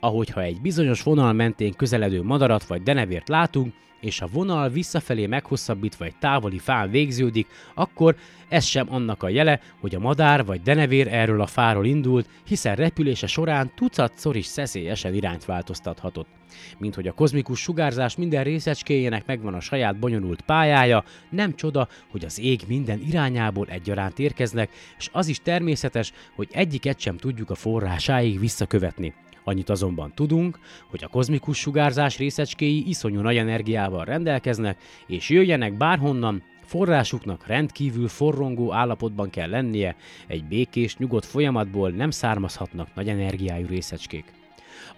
[0.06, 6.04] ahogyha egy bizonyos vonal mentén közeledő madarat vagy denevért látunk, és a vonal visszafelé meghosszabbítva
[6.04, 8.16] egy távoli fán végződik, akkor
[8.48, 12.74] ez sem annak a jele, hogy a madár vagy denevér erről a fáról indult, hiszen
[12.74, 16.28] repülése során tucatszor is szeszélyesen irányt változtathatott.
[16.78, 22.24] Mint hogy a kozmikus sugárzás minden részecskéjének megvan a saját bonyolult pályája, nem csoda, hogy
[22.24, 27.54] az ég minden irányából egyaránt érkeznek, és az is természetes, hogy egyiket sem tudjuk a
[27.54, 29.14] forrásáig visszakövetni.
[29.48, 30.58] Annyit azonban tudunk,
[30.90, 38.72] hogy a kozmikus sugárzás részecskéi iszonyú nagy energiával rendelkeznek, és jöjjenek bárhonnan, forrásuknak rendkívül forrongó
[38.72, 39.96] állapotban kell lennie,
[40.26, 44.24] egy békés, nyugodt folyamatból nem származhatnak nagy energiájú részecskék.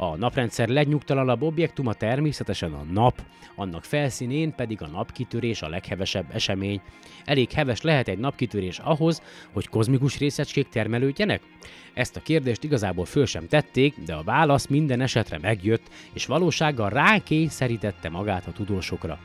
[0.00, 3.22] A naprendszer legnyugtalanabb objektuma természetesen a nap,
[3.54, 6.80] annak felszínén pedig a napkitörés a leghevesebb esemény.
[7.24, 9.22] Elég heves lehet egy napkitörés ahhoz,
[9.52, 11.42] hogy kozmikus részecskék termelődjenek?
[11.94, 16.88] Ezt a kérdést igazából föl sem tették, de a válasz minden esetre megjött, és valósággal
[16.88, 19.18] rákényszerítette magát a tudósokra.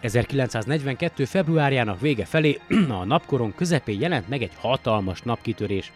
[0.00, 1.24] 1942.
[1.24, 2.60] februárjának vége felé
[3.00, 5.92] a napkoron közepén jelent meg egy hatalmas napkitörés.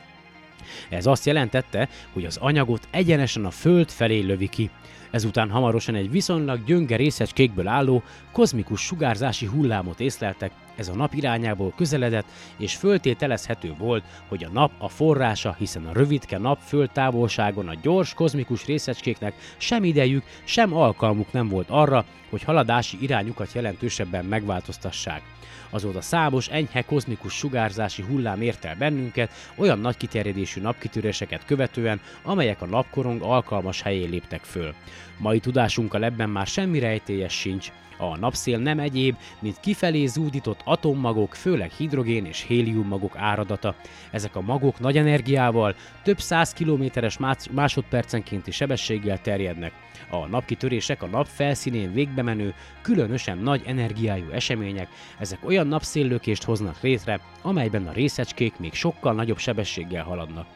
[0.89, 4.70] Ez azt jelentette, hogy az anyagot egyenesen a Föld felé lövi ki.
[5.10, 8.02] Ezután hamarosan egy viszonylag gyönge részecskékből álló,
[8.32, 12.26] kozmikus sugárzási hullámot észleltek, ez a nap irányából közeledett,
[12.56, 16.59] és föltételezhető volt, hogy a nap a forrása, hiszen a rövidke nap
[16.93, 23.52] távolságon a gyors kozmikus részecskéknek sem idejük, sem alkalmuk nem volt arra, hogy haladási irányukat
[23.52, 25.22] jelentősebben megváltoztassák.
[25.70, 32.62] Azóta számos enyhe kozmikus sugárzási hullám ért el bennünket, olyan nagy kiterjedésű napkitöréseket követően, amelyek
[32.62, 34.74] a napkorong alkalmas helyén léptek föl.
[35.19, 41.34] Mai tudásunkkal ebben már semmi rejtélyes sincs, a napszél nem egyéb, mint kifelé zúdított atommagok,
[41.34, 43.74] főleg hidrogén és hélium magok áradata.
[44.10, 47.18] Ezek a magok nagy energiával, több száz kilométeres
[47.50, 49.72] másodpercenkénti sebességgel terjednek.
[50.10, 54.88] A napkitörések a nap felszínén végbe menő, különösen nagy energiájú események,
[55.18, 60.46] ezek olyan napszéllökést hoznak létre, amelyben a részecskék még sokkal nagyobb sebességgel haladnak.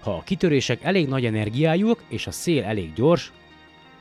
[0.00, 3.32] Ha a kitörések elég nagy energiájúak és a szél elég gyors,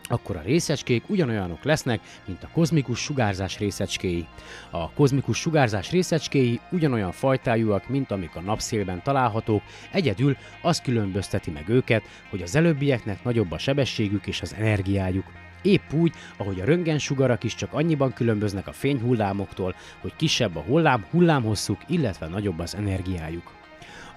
[0.10, 4.28] akkor a részecskék ugyanolyanok lesznek, mint a kozmikus sugárzás részecskéi.
[4.70, 9.62] A kozmikus sugárzás részecskéi ugyanolyan fajtájúak, mint amik a napszélben találhatók,
[9.92, 15.26] egyedül az különbözteti meg őket, hogy az előbbieknek nagyobb a sebességük és az energiájuk.
[15.62, 21.06] Épp úgy, ahogy a röntgensugarak is csak annyiban különböznek a fényhullámoktól, hogy kisebb a hullám
[21.12, 23.59] hullámhosszuk, illetve nagyobb az energiájuk.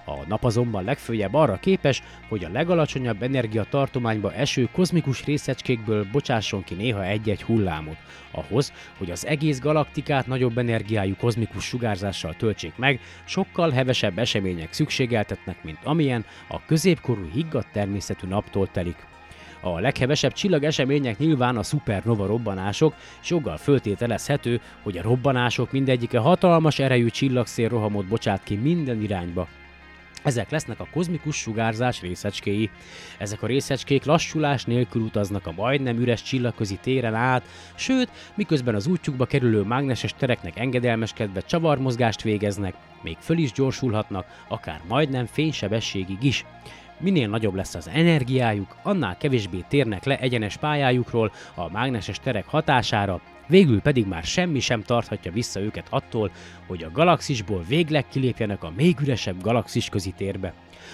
[0.05, 6.73] A nap azonban legfőjebb arra képes, hogy a legalacsonyabb energiatartományba eső kozmikus részecskékből bocsásson ki
[6.73, 7.97] néha egy-egy hullámot,
[8.31, 15.63] ahhoz, hogy az egész galaktikát nagyobb energiájú kozmikus sugárzással töltsék meg, sokkal hevesebb események szükségeltetnek,
[15.63, 19.05] mint amilyen a középkorú higgadt természetű naptól telik.
[19.61, 26.79] A leghevesebb csillagesemények nyilván a szupernova robbanások, és joggal föltételezhető, hogy a robbanások mindegyike hatalmas
[26.79, 29.47] erejű csillagszél rohamot bocsát ki minden irányba,
[30.23, 32.69] Ezek lesznek a kozmikus sugárzás részecskéi.
[33.17, 37.43] Ezek a részecskék lassulás nélkül utaznak a majdnem üres csillagközi téren át,
[37.75, 44.81] sőt, miközben az útjukba kerülő mágneses tereknek engedelmeskedve csavarmozgást végeznek, még föl is gyorsulhatnak, akár
[44.87, 46.45] majdnem fénysebességig is.
[46.99, 53.21] Minél nagyobb lesz az energiájuk, annál kevésbé térnek le egyenes pályájukról a mágneses terek hatására,
[53.47, 56.31] végül pedig már semmi sem tarthatja vissza őket attól,
[56.67, 60.53] hogy a galaxisból végleg kilépjenek a még üresebb galaxis közi térbe.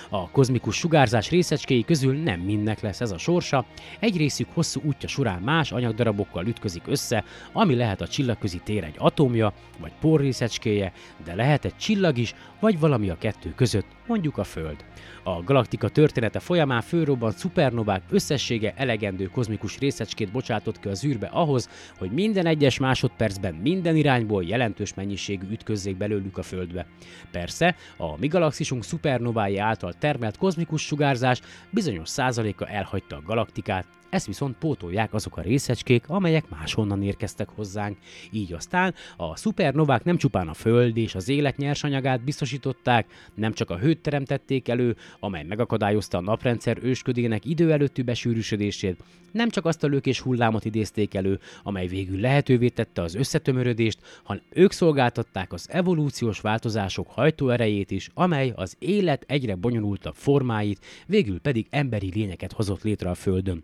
[0.10, 3.66] A kozmikus sugárzás részecskéi közül nem mindnek lesz ez a sorsa,
[4.00, 8.96] egy részük hosszú útja során más anyagdarabokkal ütközik össze, ami lehet a csillagközi tér egy
[8.98, 10.92] atomja, vagy porrészecskéje,
[11.24, 14.86] de lehet egy csillag is, vagy valami a kettő között, mondjuk a Föld.
[15.24, 21.70] A galaktika története folyamán fölrobbant szupernovák összessége elegendő kozmikus részecskét bocsátott ki az űrbe ahhoz,
[21.98, 26.86] hogy minden egyes másodpercben minden irányból jelentős mennyiségű ütközzék belőlük a Földbe.
[27.32, 34.26] Persze, a mi galaxisunk szupernovái által termelt kozmikus sugárzás bizonyos százaléka elhagyta a galaktikát, ezt
[34.26, 37.98] viszont pótolják azok a részecskék, amelyek máshonnan érkeztek hozzánk.
[38.32, 43.70] Így aztán a szupernovák nem csupán a Föld és az élet nyersanyagát biztosították, nem csak
[43.70, 49.84] a hőt teremtették elő, amely megakadályozta a naprendszer ősködének idő előtti besűrűsödését, nem csak azt
[49.84, 55.68] a lökés hullámot idézték elő, amely végül lehetővé tette az összetömörödést, hanem ők szolgáltatták az
[55.70, 62.84] evolúciós változások hajtóerejét is, amely az élet egyre bonyolultabb formáit, végül pedig emberi lényeket hozott
[62.84, 63.64] létre a Földön.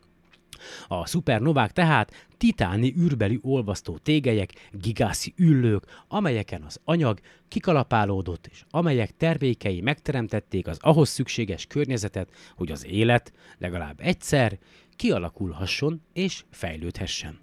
[0.88, 9.18] A szupernovák tehát titáni űrbeli olvasztó tégelyek, gigászi üllők, amelyeken az anyag kikalapálódott, és amelyek
[9.18, 14.57] termékei megteremtették az ahhoz szükséges környezetet, hogy az élet legalább egyszer
[14.95, 17.40] kialakulhasson és fejlődhessen.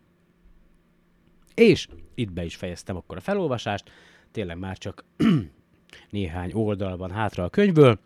[1.55, 3.91] És itt be is fejeztem akkor a felolvasást,
[4.31, 5.05] tényleg már csak
[6.11, 7.99] néhány oldal van hátra a könyvből.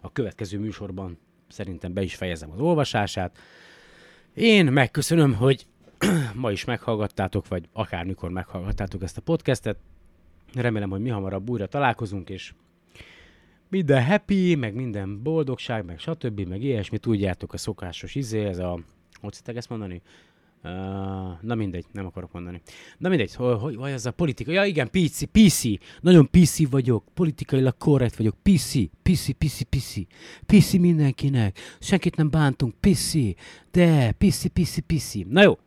[0.00, 1.18] A következő műsorban
[1.48, 3.38] szerintem be is fejezem az olvasását.
[4.38, 5.66] Én megköszönöm, hogy
[6.34, 9.78] ma is meghallgattátok, vagy akármikor meghallgattátok ezt a podcastet.
[10.54, 12.54] Remélem, hogy mi hamarabb újra találkozunk, és
[13.68, 18.80] minden happy, meg minden boldogság, meg stb., meg ilyesmi, tudjátok a szokásos izé, ez a,
[19.20, 20.02] hogy szokták ezt mondani?
[20.64, 20.70] Uh,
[21.40, 22.62] na mindegy, nem akarok mondani.
[22.98, 24.52] Na mindegy, hogy, hogy vagy ez a politika?
[24.52, 25.62] Ja igen, PC, PC.
[26.00, 28.36] Nagyon PC vagyok, politikailag korrekt vagyok.
[28.42, 28.72] PC,
[29.02, 29.96] PC, PC, PC.
[30.46, 31.58] PC mindenkinek.
[31.78, 33.12] Senkit nem bántunk, PC.
[33.70, 35.14] De, PC, PC, PC.
[35.28, 35.58] Na jó.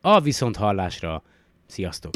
[0.00, 1.22] A viszont hallásra.
[1.66, 2.12] Sziasztok!